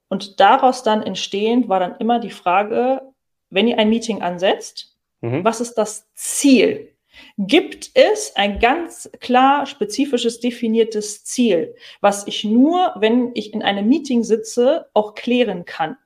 Und 0.08 0.40
daraus 0.40 0.82
dann 0.82 1.02
entstehend 1.02 1.68
war 1.68 1.80
dann 1.80 1.96
immer 1.98 2.20
die 2.20 2.30
Frage, 2.30 3.02
wenn 3.50 3.68
ihr 3.68 3.78
ein 3.78 3.88
Meeting 3.88 4.22
ansetzt, 4.22 4.96
mhm. 5.20 5.44
was 5.44 5.60
ist 5.60 5.74
das 5.74 6.08
Ziel? 6.14 6.95
Gibt 7.38 7.90
es 7.94 8.34
ein 8.36 8.58
ganz 8.58 9.10
klar 9.20 9.66
spezifisches 9.66 10.40
definiertes 10.40 11.24
Ziel, 11.24 11.74
was 12.00 12.26
ich 12.26 12.44
nur, 12.44 12.94
wenn 12.96 13.30
ich 13.34 13.52
in 13.52 13.62
einem 13.62 13.88
Meeting 13.88 14.24
sitze, 14.24 14.86
auch 14.94 15.14
klären 15.14 15.64
kann? 15.64 15.96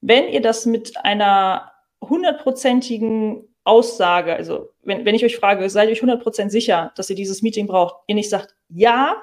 Wenn 0.00 0.28
ihr 0.28 0.42
das 0.42 0.66
mit 0.66 0.96
einer 1.04 1.72
hundertprozentigen 2.02 3.48
Aussage, 3.64 4.34
also 4.34 4.70
wenn, 4.82 5.04
wenn 5.04 5.14
ich 5.14 5.24
euch 5.24 5.36
frage, 5.36 5.68
seid 5.68 5.88
ihr 5.88 5.92
euch 5.92 6.02
hundertprozentig 6.02 6.52
sicher, 6.52 6.92
dass 6.96 7.10
ihr 7.10 7.16
dieses 7.16 7.42
Meeting 7.42 7.66
braucht, 7.66 7.96
ihr 8.06 8.14
nicht 8.14 8.30
sagt 8.30 8.54
ja, 8.68 9.16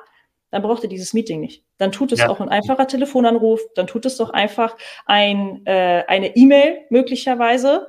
dann 0.51 0.61
braucht 0.61 0.83
ihr 0.83 0.89
dieses 0.89 1.13
Meeting 1.13 1.39
nicht. 1.39 1.63
Dann 1.77 1.91
tut 1.91 2.11
es 2.11 2.19
ja. 2.19 2.29
auch 2.29 2.39
ein 2.39 2.49
einfacher 2.49 2.87
Telefonanruf, 2.87 3.59
dann 3.75 3.87
tut 3.87 4.05
es 4.05 4.17
doch 4.17 4.29
einfach 4.29 4.77
ein, 5.05 5.65
äh, 5.65 6.03
eine 6.07 6.35
E-Mail 6.35 6.81
möglicherweise. 6.89 7.87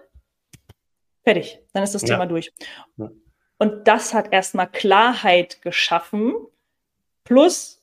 Fertig, 1.24 1.58
dann 1.72 1.82
ist 1.82 1.94
das 1.94 2.02
ja. 2.02 2.08
Thema 2.08 2.26
durch. 2.26 2.52
Ja. 2.96 3.10
Und 3.58 3.88
das 3.88 4.14
hat 4.14 4.32
erstmal 4.32 4.68
Klarheit 4.68 5.62
geschaffen, 5.62 6.34
plus 7.24 7.82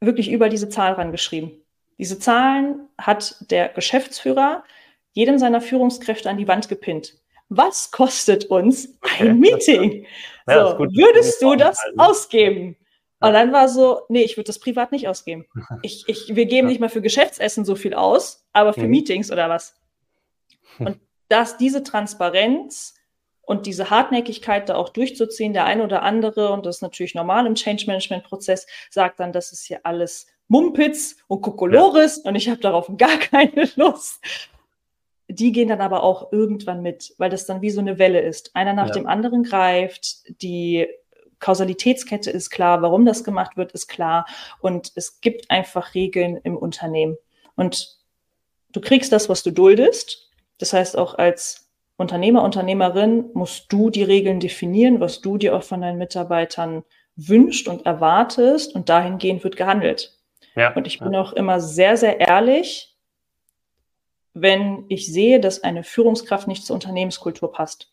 wirklich 0.00 0.30
über 0.30 0.48
diese 0.48 0.68
Zahl 0.68 0.94
rangeschrieben. 0.94 1.52
Diese 1.98 2.18
Zahlen 2.18 2.88
hat 2.98 3.36
der 3.50 3.68
Geschäftsführer 3.68 4.64
jedem 5.12 5.38
seiner 5.38 5.60
Führungskräfte 5.60 6.28
an 6.28 6.38
die 6.38 6.48
Wand 6.48 6.68
gepinnt. 6.68 7.14
Was 7.48 7.92
kostet 7.92 8.46
uns 8.46 8.98
ein 9.18 9.38
Meeting? 9.38 10.06
Ja, 10.48 10.70
so, 10.70 10.78
würdest 10.78 11.40
du 11.40 11.54
das 11.54 11.78
ausgeben? 11.96 12.76
Und 13.20 13.32
dann 13.32 13.52
war 13.52 13.68
so, 13.68 14.02
nee, 14.08 14.22
ich 14.22 14.36
würde 14.36 14.48
das 14.48 14.58
privat 14.58 14.92
nicht 14.92 15.08
ausgeben. 15.08 15.46
Ich, 15.82 16.04
ich, 16.08 16.34
wir 16.34 16.46
geben 16.46 16.68
nicht 16.68 16.80
mal 16.80 16.88
für 16.88 17.00
Geschäftsessen 17.02 17.64
so 17.64 17.76
viel 17.76 17.94
aus, 17.94 18.46
aber 18.52 18.72
für 18.72 18.82
mhm. 18.82 18.90
Meetings 18.90 19.30
oder 19.30 19.48
was. 19.48 19.80
Und 20.78 20.98
dass 21.28 21.56
diese 21.56 21.82
Transparenz 21.82 22.94
und 23.42 23.66
diese 23.66 23.90
Hartnäckigkeit 23.90 24.68
da 24.68 24.76
auch 24.76 24.88
durchzuziehen, 24.88 25.52
der 25.52 25.64
eine 25.64 25.84
oder 25.84 26.02
andere, 26.02 26.50
und 26.52 26.64
das 26.66 26.76
ist 26.76 26.82
natürlich 26.82 27.14
normal 27.14 27.46
im 27.46 27.54
Change 27.54 27.84
Management 27.86 28.24
Prozess, 28.24 28.66
sagt 28.90 29.20
dann, 29.20 29.32
das 29.32 29.52
ist 29.52 29.64
hier 29.64 29.80
alles 29.84 30.26
Mumpitz 30.48 31.16
und 31.26 31.42
Kokolores 31.42 32.22
ja. 32.24 32.30
und 32.30 32.36
ich 32.36 32.48
habe 32.48 32.60
darauf 32.60 32.90
gar 32.96 33.18
keine 33.18 33.68
Lust. 33.76 34.20
Die 35.28 35.52
gehen 35.52 35.68
dann 35.68 35.80
aber 35.80 36.02
auch 36.02 36.32
irgendwann 36.32 36.82
mit, 36.82 37.14
weil 37.18 37.30
das 37.30 37.46
dann 37.46 37.62
wie 37.62 37.70
so 37.70 37.80
eine 37.80 37.98
Welle 37.98 38.20
ist. 38.20 38.54
Einer 38.54 38.74
nach 38.74 38.88
ja. 38.88 38.92
dem 38.92 39.06
anderen 39.06 39.42
greift, 39.42 40.42
die 40.42 40.86
Kausalitätskette 41.38 42.30
ist 42.30 42.50
klar, 42.50 42.82
warum 42.82 43.04
das 43.04 43.24
gemacht 43.24 43.56
wird, 43.56 43.72
ist 43.72 43.88
klar 43.88 44.26
und 44.60 44.92
es 44.94 45.20
gibt 45.20 45.50
einfach 45.50 45.94
Regeln 45.94 46.38
im 46.42 46.56
Unternehmen. 46.56 47.16
Und 47.56 47.98
du 48.72 48.80
kriegst 48.80 49.12
das, 49.12 49.28
was 49.28 49.42
du 49.42 49.50
duldest. 49.50 50.30
Das 50.64 50.72
heißt, 50.72 50.96
auch 50.96 51.18
als 51.18 51.68
Unternehmer, 51.98 52.42
Unternehmerin 52.42 53.26
musst 53.34 53.70
du 53.70 53.90
die 53.90 54.02
Regeln 54.02 54.40
definieren, 54.40 54.98
was 54.98 55.20
du 55.20 55.36
dir 55.36 55.54
auch 55.54 55.62
von 55.62 55.82
deinen 55.82 55.98
Mitarbeitern 55.98 56.84
wünscht 57.16 57.68
und 57.68 57.84
erwartest 57.84 58.74
und 58.74 58.88
dahingehend 58.88 59.44
wird 59.44 59.58
gehandelt. 59.58 60.16
Ja, 60.56 60.72
und 60.72 60.86
ich 60.86 61.00
bin 61.00 61.12
ja. 61.12 61.20
auch 61.20 61.34
immer 61.34 61.60
sehr, 61.60 61.98
sehr 61.98 62.18
ehrlich, 62.18 62.96
wenn 64.32 64.86
ich 64.88 65.12
sehe, 65.12 65.38
dass 65.38 65.62
eine 65.62 65.84
Führungskraft 65.84 66.48
nicht 66.48 66.64
zur 66.64 66.72
Unternehmenskultur 66.72 67.52
passt. 67.52 67.90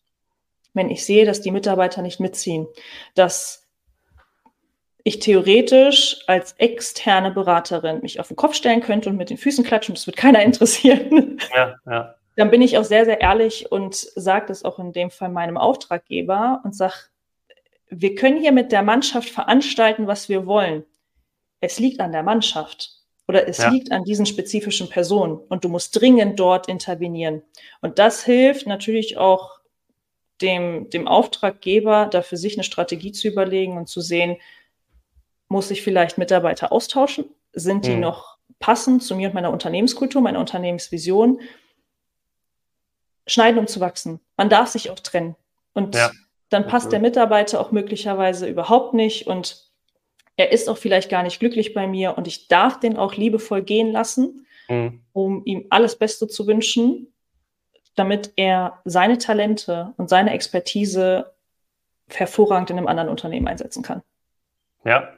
Wenn 0.74 0.90
ich 0.90 1.06
sehe, 1.06 1.26
dass 1.26 1.42
die 1.42 1.52
Mitarbeiter 1.52 2.02
nicht 2.02 2.22
mitziehen, 2.22 2.68
dass 3.16 3.68
ich 5.04 5.20
theoretisch 5.20 6.24
als 6.28 6.54
externe 6.54 7.32
Beraterin 7.32 8.00
mich 8.00 8.22
auf 8.22 8.30
den 8.30 8.38
Kopf 8.38 8.56
stellen 8.56 8.80
könnte 8.80 9.10
und 9.10 9.18
mit 9.18 9.30
den 9.30 9.38
Füßen 9.38 9.66
klatschen, 9.66 9.94
das 9.94 10.08
wird 10.08 10.16
keiner 10.16 10.42
interessieren. 10.46 11.38
Ja, 11.54 11.76
ja. 11.86 12.16
Dann 12.36 12.50
bin 12.50 12.62
ich 12.62 12.78
auch 12.78 12.84
sehr, 12.84 13.06
sehr 13.06 13.22
ehrlich 13.22 13.72
und 13.72 13.96
sage 13.96 14.48
das 14.48 14.64
auch 14.64 14.80
in 14.80 14.94
dem 14.94 15.12
Fall 15.12 15.30
meinem 15.30 15.58
Auftraggeber 15.58 16.62
und 16.64 16.76
sage, 16.76 16.96
wir 17.90 18.16
können 18.16 18.40
hier 18.40 18.54
mit 18.54 18.72
der 18.72 18.84
Mannschaft 18.84 19.30
veranstalten, 19.30 20.08
was 20.08 20.30
wir 20.30 20.46
wollen 20.46 20.86
es 21.62 21.80
liegt 21.80 22.02
an 22.02 22.12
der 22.12 22.24
Mannschaft 22.24 22.92
oder 23.28 23.48
es 23.48 23.60
ja. 23.60 23.70
liegt 23.70 23.92
an 23.92 24.04
diesen 24.04 24.26
spezifischen 24.26 24.90
Personen 24.90 25.38
und 25.38 25.64
du 25.64 25.70
musst 25.70 26.00
dringend 26.00 26.40
dort 26.40 26.68
intervenieren. 26.68 27.44
Und 27.80 28.00
das 28.00 28.26
hilft 28.26 28.68
natürlich 28.68 29.18
auch 29.18 29.62
dem, 30.42 30.90
dem 30.90 31.08
Auftraggeber, 31.08 32.08
da 32.08 32.24
für 32.24 32.36
sich 32.36 32.56
eine 32.56 32.64
Strategie 32.64 33.12
zu 33.12 33.28
überlegen 33.28 33.78
und 33.78 33.88
zu 33.88 34.02
sehen, 34.02 34.38
muss 35.48 35.70
ich 35.70 35.84
vielleicht 35.84 36.18
Mitarbeiter 36.18 36.72
austauschen? 36.72 37.26
Sind 37.54 37.86
die 37.86 37.92
mhm. 37.92 38.02
noch 38.02 38.38
passend 38.60 39.04
zu 39.04 39.16
mir 39.16 39.28
und 39.28 39.36
meiner 39.36 39.52
Unternehmenskultur, 39.52 40.22
meiner 40.22 40.40
Unternehmensvision? 40.40 41.42
Schneiden, 43.28 43.60
um 43.60 43.68
zu 43.68 43.80
wachsen. 43.80 44.20
Man 44.38 44.50
darf 44.50 44.70
sich 44.70 44.90
auch 44.90 45.00
trennen. 45.00 45.36
Und 45.74 45.96
ja. 45.96 46.12
dann 46.50 46.68
passt 46.68 46.92
der 46.92 47.00
Mitarbeiter 47.00 47.60
auch 47.60 47.72
möglicherweise 47.72 48.48
überhaupt 48.48 48.94
nicht 48.94 49.28
und 49.28 49.72
er 50.38 50.52
ist 50.52 50.70
auch 50.70 50.78
vielleicht 50.78 51.10
gar 51.10 51.24
nicht 51.24 51.40
glücklich 51.40 51.74
bei 51.74 51.88
mir 51.88 52.18
und 52.18 52.28
ich 52.28 52.48
darf 52.48 52.80
den 52.80 52.98
auch 52.98 53.16
liebevoll 53.16 53.62
gehen 53.62 53.92
lassen, 53.92 54.46
mhm. 54.68 55.02
um 55.14 55.46
ihm 55.46 55.68
alles 55.70 55.98
Beste 55.98 56.28
zu 56.28 56.48
wünschen, 56.48 57.14
damit 57.96 58.34
er 58.38 58.82
seine 58.86 59.18
Talente 59.18 59.94
und 59.98 60.10
seine 60.10 60.32
Expertise 60.32 61.34
hervorragend 62.10 62.70
in 62.70 62.78
einem 62.78 62.88
anderen 62.88 63.10
Unternehmen 63.10 63.48
einsetzen 63.48 63.84
kann. 63.84 64.02
Ja, 64.84 65.14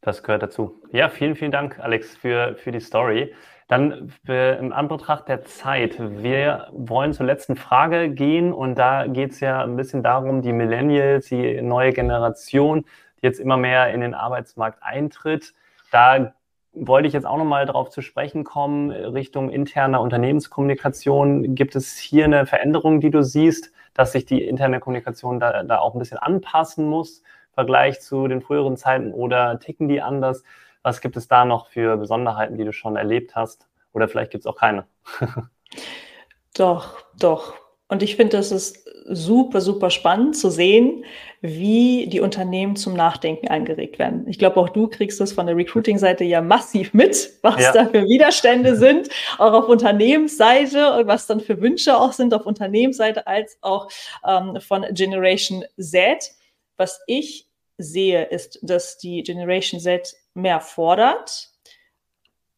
das 0.00 0.22
gehört 0.22 0.42
dazu. 0.42 0.82
Ja, 0.92 1.08
vielen, 1.08 1.36
vielen 1.36 1.52
Dank, 1.52 1.78
Alex, 1.78 2.16
für, 2.16 2.56
für 2.56 2.72
die 2.72 2.80
Story. 2.80 3.34
Dann 3.72 4.12
in 4.28 4.74
Anbetracht 4.74 5.28
der 5.28 5.44
Zeit, 5.44 5.96
wir 5.98 6.66
wollen 6.72 7.14
zur 7.14 7.24
letzten 7.24 7.56
Frage 7.56 8.10
gehen 8.10 8.52
und 8.52 8.74
da 8.74 9.06
geht 9.06 9.30
es 9.30 9.40
ja 9.40 9.62
ein 9.64 9.76
bisschen 9.76 10.02
darum, 10.02 10.42
die 10.42 10.52
Millennials, 10.52 11.28
die 11.28 11.58
neue 11.62 11.94
Generation, 11.94 12.84
jetzt 13.22 13.40
immer 13.40 13.56
mehr 13.56 13.94
in 13.94 14.02
den 14.02 14.12
Arbeitsmarkt 14.12 14.82
eintritt. 14.82 15.54
Da 15.90 16.34
wollte 16.74 17.08
ich 17.08 17.14
jetzt 17.14 17.24
auch 17.24 17.38
nochmal 17.38 17.64
darauf 17.64 17.88
zu 17.88 18.02
sprechen 18.02 18.44
kommen, 18.44 18.90
Richtung 18.90 19.48
interner 19.48 20.02
Unternehmenskommunikation. 20.02 21.54
Gibt 21.54 21.74
es 21.74 21.96
hier 21.96 22.26
eine 22.26 22.44
Veränderung, 22.44 23.00
die 23.00 23.10
du 23.10 23.22
siehst, 23.22 23.72
dass 23.94 24.12
sich 24.12 24.26
die 24.26 24.44
interne 24.44 24.80
Kommunikation 24.80 25.40
da, 25.40 25.62
da 25.62 25.78
auch 25.78 25.94
ein 25.94 25.98
bisschen 25.98 26.18
anpassen 26.18 26.86
muss 26.86 27.20
im 27.20 27.54
Vergleich 27.54 28.02
zu 28.02 28.28
den 28.28 28.42
früheren 28.42 28.76
Zeiten 28.76 29.14
oder 29.14 29.58
ticken 29.60 29.88
die 29.88 30.02
anders? 30.02 30.44
Was 30.82 31.00
gibt 31.00 31.16
es 31.16 31.28
da 31.28 31.44
noch 31.44 31.68
für 31.68 31.96
Besonderheiten, 31.96 32.56
die 32.56 32.64
du 32.64 32.72
schon 32.72 32.96
erlebt 32.96 33.36
hast? 33.36 33.68
Oder 33.92 34.08
vielleicht 34.08 34.32
gibt 34.32 34.44
es 34.44 34.46
auch 34.46 34.56
keine? 34.56 34.86
doch, 36.54 37.04
doch. 37.18 37.54
Und 37.88 38.02
ich 38.02 38.16
finde, 38.16 38.38
das 38.38 38.52
ist 38.52 38.88
super, 39.04 39.60
super 39.60 39.90
spannend 39.90 40.34
zu 40.34 40.50
sehen, 40.50 41.04
wie 41.42 42.06
die 42.06 42.20
Unternehmen 42.20 42.74
zum 42.74 42.94
Nachdenken 42.94 43.48
angeregt 43.48 43.98
werden. 43.98 44.26
Ich 44.28 44.38
glaube, 44.38 44.58
auch 44.58 44.70
du 44.70 44.88
kriegst 44.88 45.20
das 45.20 45.32
von 45.32 45.46
der 45.46 45.56
Recruiting-Seite 45.56 46.24
ja 46.24 46.40
massiv 46.40 46.94
mit, 46.94 47.30
was 47.42 47.60
ja. 47.60 47.72
da 47.72 47.86
für 47.86 48.04
Widerstände 48.04 48.76
sind, 48.78 49.10
auch 49.36 49.52
auf 49.52 49.68
Unternehmensseite 49.68 50.94
und 50.94 51.06
was 51.06 51.26
dann 51.26 51.40
für 51.40 51.60
Wünsche 51.60 51.94
auch 51.94 52.12
sind 52.12 52.32
auf 52.32 52.46
Unternehmensseite 52.46 53.26
als 53.26 53.58
auch 53.60 53.88
ähm, 54.26 54.58
von 54.60 54.86
Generation 54.92 55.64
Z. 55.78 56.30
Was 56.78 57.00
ich 57.06 57.48
sehe, 57.76 58.24
ist, 58.24 58.58
dass 58.62 58.96
die 58.96 59.22
Generation 59.22 59.80
Z 59.80 60.14
mehr 60.34 60.60
fordert, 60.60 61.50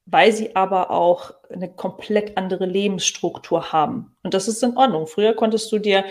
weil 0.06 0.32
sie 0.32 0.54
aber 0.54 0.90
auch 0.90 1.32
eine 1.50 1.72
komplett 1.72 2.37
andere 2.37 2.66
Lebensstruktur 2.66 3.72
haben. 3.72 4.16
Und 4.22 4.34
das 4.34 4.48
ist 4.48 4.62
in 4.62 4.76
Ordnung. 4.76 5.06
Früher 5.06 5.34
konntest 5.34 5.72
du 5.72 5.78
dir 5.78 6.04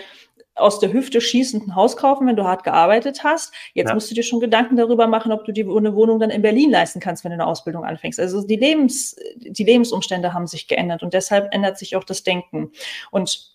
aus 0.56 0.78
der 0.78 0.92
Hüfte 0.92 1.20
schießend 1.20 1.66
ein 1.66 1.74
Haus 1.74 1.96
kaufen, 1.96 2.26
wenn 2.26 2.36
du 2.36 2.44
hart 2.44 2.62
gearbeitet 2.62 3.24
hast. 3.24 3.52
Jetzt 3.72 3.88
ja. 3.88 3.94
musst 3.94 4.10
du 4.10 4.14
dir 4.14 4.22
schon 4.22 4.40
Gedanken 4.40 4.76
darüber 4.76 5.06
machen, 5.06 5.32
ob 5.32 5.44
du 5.44 5.52
dir 5.52 5.66
eine 5.68 5.94
Wohnung 5.94 6.20
dann 6.20 6.30
in 6.30 6.42
Berlin 6.42 6.70
leisten 6.70 7.00
kannst, 7.00 7.24
wenn 7.24 7.30
du 7.30 7.34
eine 7.34 7.46
Ausbildung 7.46 7.84
anfängst. 7.84 8.20
Also 8.20 8.46
die, 8.46 8.56
Lebens, 8.56 9.16
die 9.36 9.64
Lebensumstände 9.64 10.32
haben 10.32 10.46
sich 10.46 10.68
geändert 10.68 11.02
und 11.02 11.12
deshalb 11.12 11.52
ändert 11.52 11.78
sich 11.78 11.96
auch 11.96 12.04
das 12.04 12.22
Denken. 12.22 12.70
Und 13.10 13.52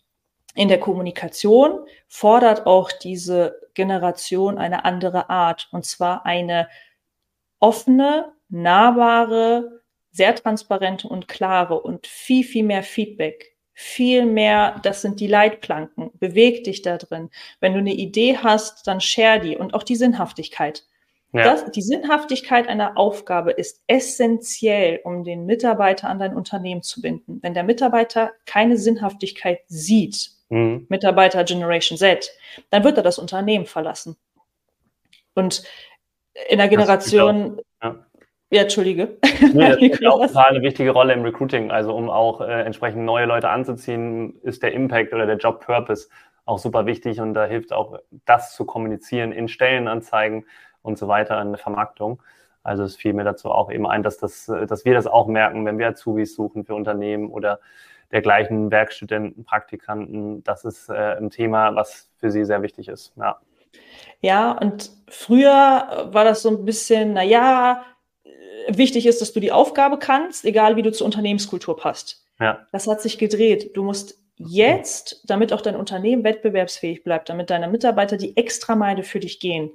in 0.56 0.68
der 0.68 0.80
Kommunikation 0.80 1.86
fordert 2.08 2.66
auch 2.66 2.92
diese 2.92 3.62
Generation 3.76 4.58
eine 4.58 4.84
andere 4.84 5.30
Art, 5.30 5.70
und 5.72 5.86
zwar 5.86 6.26
eine 6.26 6.68
offene, 7.60 8.34
nahbare, 8.50 9.82
sehr 10.12 10.36
transparente 10.36 11.08
und 11.08 11.28
klare 11.28 11.80
und 11.80 12.08
viel, 12.08 12.44
viel 12.44 12.64
mehr 12.64 12.84
Feedback. 12.84 13.56
Viel 13.74 14.26
mehr, 14.26 14.82
das 14.84 15.02
sind 15.02 15.22
die 15.22 15.28
Leitplanken. 15.28 16.12
Beweg 16.20 16.66
dich 16.66 16.82
da 16.82 16.98
drin. 16.98 17.30
Wenn 17.62 17.74
du 17.74 17.80
eine 17.80 17.94
Idee 17.94 18.38
hast, 18.38 18.88
dann 18.88 19.00
share 19.00 19.40
die 19.40 19.56
und 19.56 19.74
auch 19.74 19.84
die 19.84 19.96
Sinnhaftigkeit. 19.96 20.84
Ja. 21.32 21.44
Das, 21.44 21.72
die 21.72 21.82
Sinnhaftigkeit 21.82 22.68
einer 22.68 22.98
Aufgabe 22.98 23.52
ist 23.52 23.84
essentiell, 23.88 25.00
um 25.04 25.24
den 25.24 25.46
Mitarbeiter 25.46 26.10
an 26.10 26.20
dein 26.20 26.36
Unternehmen 26.36 26.82
zu 26.82 27.02
binden. 27.02 27.40
Wenn 27.42 27.54
der 27.54 27.64
Mitarbeiter 27.64 28.32
keine 28.46 28.78
Sinnhaftigkeit 28.78 29.60
sieht, 29.68 30.32
mhm. 30.50 30.88
Mitarbeiter 30.90 31.44
Generation 31.44 31.98
Z, 31.98 32.32
dann 32.72 32.84
wird 32.84 32.98
er 32.98 33.04
das 33.04 33.20
Unternehmen 33.20 33.68
verlassen. 33.68 34.18
Und 35.36 35.64
in 36.48 36.58
der 36.58 36.68
Generation, 36.68 37.60
ja. 37.84 37.96
ja, 38.52 38.62
entschuldige. 38.62 39.18
Nee, 39.54 39.70
das 39.70 39.76
spielt 39.76 40.08
auch 40.08 40.26
total 40.26 40.52
eine 40.52 40.62
wichtige 40.62 40.92
Rolle 40.92 41.14
im 41.14 41.24
Recruiting. 41.24 41.72
Also 41.72 41.96
um 41.96 42.10
auch 42.10 42.42
äh, 42.42 42.62
entsprechend 42.64 43.04
neue 43.04 43.26
Leute 43.26 43.50
anzuziehen, 43.50 44.40
ist 44.44 44.64
der 44.64 44.74
Impact 44.74 45.14
oder 45.14 45.26
der 45.26 45.38
Job 45.38 45.66
Purpose 45.66 46.08
auch 46.46 46.58
super 46.58 46.86
wichtig 46.86 47.22
und 47.22 47.36
da 47.36 47.46
hilft 47.46 47.72
auch 47.72 48.00
das 48.26 48.56
zu 48.56 48.66
kommunizieren 48.66 49.32
in 49.32 49.48
Stellenanzeigen 49.48 50.46
und 50.82 50.98
so 50.98 51.08
weiter 51.08 51.40
in 51.42 51.52
der 51.52 51.60
Vermarktung. 51.60 52.24
Also 52.64 52.84
es 52.84 52.96
fiel 52.96 53.14
mir 53.14 53.24
dazu 53.24 53.52
auch 53.52 53.72
eben 53.72 53.88
ein, 53.88 54.04
dass, 54.04 54.18
das, 54.18 54.46
dass 54.46 54.84
wir 54.84 54.94
das 54.94 55.08
auch 55.08 55.28
merken, 55.28 55.66
wenn 55.66 55.78
wir 55.78 55.88
Azubis 55.88 56.36
suchen 56.36 56.66
für 56.66 56.76
Unternehmen 56.76 57.30
oder 57.30 57.60
dergleichen 58.12 58.72
Werkstudenten, 58.72 59.44
Praktikanten. 59.46 60.44
Das 60.44 60.66
ist 60.66 60.90
äh, 60.90 61.18
ein 61.18 61.30
Thema, 61.30 61.76
was 61.76 62.10
für 62.18 62.32
sie 62.32 62.44
sehr 62.44 62.62
wichtig 62.62 62.88
ist. 62.88 63.14
Ja. 63.16 63.40
Ja, 64.22 64.52
und 64.52 64.92
früher 65.08 66.10
war 66.12 66.26
das 66.26 66.42
so 66.42 66.50
ein 66.50 66.66
bisschen, 66.66 67.14
naja, 67.14 67.86
wichtig 68.68 69.06
ist, 69.06 69.22
dass 69.22 69.34
du 69.34 69.40
die 69.40 69.52
Aufgabe 69.52 69.98
kannst, 69.98 70.46
egal 70.46 70.76
wie 70.76 70.82
du 70.82 70.92
zur 70.92 71.06
Unternehmenskultur 71.06 71.78
passt. 71.78 72.26
Ja. 72.40 72.66
Das 72.72 72.88
hat 72.88 73.02
sich 73.02 73.18
gedreht. 73.18 73.76
Du 73.76 73.84
musst 73.84 74.20
jetzt, 74.38 75.24
damit 75.26 75.52
auch 75.52 75.62
dein 75.62 75.76
Unternehmen 75.76 76.24
wettbewerbsfähig 76.24 77.04
bleibt, 77.04 77.30
damit 77.30 77.50
deine 77.50 77.68
Mitarbeiter 77.68 78.18
die 78.18 78.38
Extrameile 78.38 79.04
für 79.04 79.20
dich 79.20 79.40
gehen, 79.40 79.72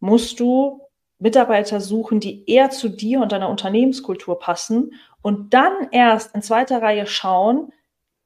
musst 0.00 0.38
du 0.38 0.80
Mitarbeiter 1.18 1.80
suchen, 1.80 2.20
die 2.20 2.48
eher 2.48 2.70
zu 2.70 2.88
dir 2.88 3.20
und 3.20 3.32
deiner 3.32 3.48
Unternehmenskultur 3.48 4.38
passen 4.38 4.94
und 5.22 5.54
dann 5.54 5.88
erst 5.90 6.34
in 6.34 6.42
zweiter 6.42 6.82
Reihe 6.82 7.06
schauen, 7.06 7.72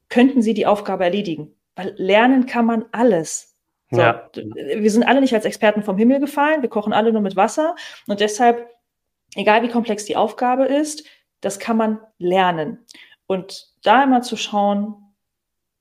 könnten 0.08 0.42
sie 0.42 0.54
die 0.54 0.66
Aufgabe 0.66 1.04
erledigen. 1.04 1.54
Weil 1.76 1.94
lernen 1.96 2.46
kann 2.46 2.66
man 2.66 2.86
alles. 2.92 3.56
So, 3.90 4.00
ja. 4.00 4.30
Wir 4.34 4.90
sind 4.90 5.04
alle 5.04 5.20
nicht 5.20 5.34
als 5.34 5.44
Experten 5.44 5.82
vom 5.82 5.96
Himmel 5.96 6.20
gefallen, 6.20 6.62
wir 6.62 6.68
kochen 6.68 6.92
alle 6.92 7.12
nur 7.12 7.22
mit 7.22 7.36
Wasser 7.36 7.74
und 8.06 8.20
deshalb, 8.20 8.68
egal 9.34 9.62
wie 9.62 9.68
komplex 9.68 10.04
die 10.04 10.16
Aufgabe 10.16 10.66
ist, 10.66 11.04
das 11.40 11.58
kann 11.58 11.76
man 11.76 12.00
lernen. 12.18 12.84
Und 13.26 13.68
da 13.82 14.04
immer 14.04 14.22
zu 14.22 14.36
schauen, 14.36 14.94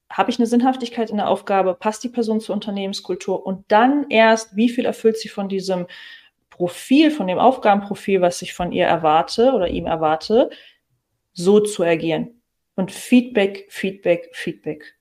habe 0.09 0.31
ich 0.31 0.39
eine 0.39 0.47
Sinnhaftigkeit 0.47 1.09
in 1.09 1.17
der 1.17 1.27
Aufgabe, 1.27 1.73
passt 1.73 2.03
die 2.03 2.09
Person 2.09 2.39
zur 2.39 2.55
Unternehmenskultur 2.55 3.45
und 3.45 3.65
dann 3.69 4.05
erst, 4.09 4.55
wie 4.55 4.69
viel 4.69 4.85
erfüllt 4.85 5.17
sie 5.17 5.29
von 5.29 5.49
diesem 5.49 5.87
Profil, 6.49 7.11
von 7.11 7.27
dem 7.27 7.39
Aufgabenprofil, 7.39 8.21
was 8.21 8.41
ich 8.41 8.53
von 8.53 8.71
ihr 8.71 8.85
erwarte 8.85 9.51
oder 9.51 9.67
ihm 9.67 9.85
erwarte, 9.85 10.49
so 11.33 11.59
zu 11.59 11.83
agieren. 11.83 12.41
Und 12.75 12.91
Feedback, 12.91 13.67
Feedback, 13.69 14.29
Feedback. 14.33 14.96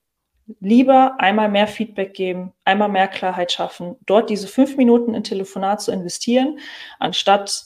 Lieber 0.61 1.15
einmal 1.19 1.49
mehr 1.49 1.67
Feedback 1.67 2.13
geben, 2.13 2.53
einmal 2.63 2.89
mehr 2.89 3.07
Klarheit 3.07 3.51
schaffen, 3.51 3.97
dort 4.05 4.29
diese 4.29 4.47
fünf 4.47 4.77
Minuten 4.77 5.13
in 5.13 5.23
Telefonat 5.23 5.81
zu 5.81 5.91
investieren, 5.91 6.59
anstatt 6.99 7.65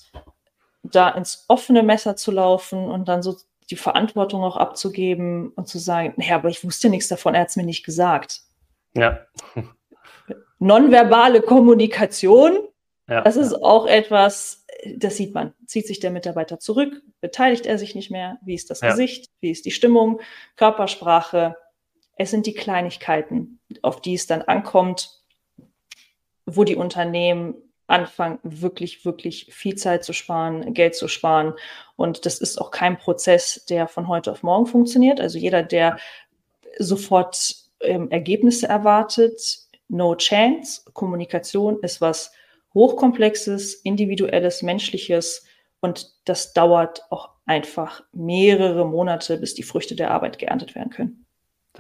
da 0.84 1.10
ins 1.10 1.46
offene 1.48 1.84
Messer 1.84 2.16
zu 2.16 2.32
laufen 2.32 2.90
und 2.90 3.08
dann 3.08 3.22
so 3.22 3.38
die 3.70 3.76
Verantwortung 3.76 4.44
auch 4.44 4.58
abzugeben 4.58 5.50
und 5.50 5.68
zu 5.68 5.78
sagen, 5.78 6.14
naja, 6.18 6.36
aber 6.36 6.50
ich 6.50 6.64
wusste 6.64 6.90
nichts 6.90 7.08
davon, 7.08 7.36
er 7.36 7.42
hat 7.42 7.50
es 7.50 7.56
mir 7.56 7.64
nicht 7.64 7.86
gesagt. 7.86 8.42
Ja. 8.96 9.20
Nonverbale 10.60 11.42
Kommunikation, 11.42 12.58
ja, 13.08 13.22
das 13.22 13.36
ist 13.36 13.52
ja. 13.52 13.58
auch 13.62 13.88
etwas, 13.88 14.66
das 14.96 15.18
sieht 15.18 15.34
man. 15.34 15.54
Zieht 15.66 15.88
sich 15.88 16.00
der 16.00 16.12
Mitarbeiter 16.12 16.60
zurück? 16.60 17.02
Beteiligt 17.20 17.66
er 17.66 17.78
sich 17.78 17.96
nicht 17.96 18.12
mehr? 18.12 18.38
Wie 18.44 18.56
ist 18.56 18.70
das 18.70 18.82
ja. 18.82 18.90
Gesicht? 18.90 19.30
Wie 19.40 19.52
ist 19.52 19.66
die 19.66 19.72
Stimmung? 19.72 20.22
Körpersprache? 20.56 21.56
Es 22.16 22.32
sind 22.32 22.46
die 22.46 22.54
Kleinigkeiten, 22.54 23.60
auf 23.82 24.02
die 24.02 24.14
es 24.14 24.28
dann 24.28 24.42
ankommt, 24.42 25.22
wo 26.46 26.64
die 26.64 26.76
Unternehmen 26.76 27.56
anfangen, 27.88 28.40
wirklich, 28.44 29.06
wirklich 29.06 29.54
viel 29.54 29.76
Zeit 29.76 30.04
zu 30.04 30.14
sparen, 30.14 30.74
Geld 30.74 30.96
zu 30.96 31.08
sparen. 31.08 31.54
Und 31.96 32.26
das 32.26 32.40
ist 32.40 32.60
auch 32.60 32.72
kein 32.72 32.98
Prozess, 32.98 33.66
der 33.70 33.88
von 33.88 34.08
heute 34.08 34.32
auf 34.32 34.44
morgen 34.44 34.66
funktioniert. 34.66 35.20
Also 35.20 35.38
jeder, 35.38 35.62
der 35.62 35.98
sofort 36.80 37.56
ähm, 37.82 38.10
Ergebnisse 38.10 38.68
erwartet, 38.68 39.68
no 39.90 40.16
chance. 40.16 40.82
Kommunikation 40.94 41.80
ist 41.82 42.00
was 42.00 42.32
hochkomplexes, 42.74 43.74
individuelles, 43.76 44.62
menschliches 44.62 45.46
und 45.82 46.14
das 46.26 46.54
dauert 46.54 47.04
auch 47.10 47.32
einfach 47.46 48.04
mehrere 48.14 48.88
Monate, 48.88 49.38
bis 49.38 49.56
die 49.56 49.64
Früchte 49.64 49.96
der 49.96 50.12
Arbeit 50.12 50.40
geerntet 50.40 50.76
werden 50.76 50.92
können. 50.92 51.26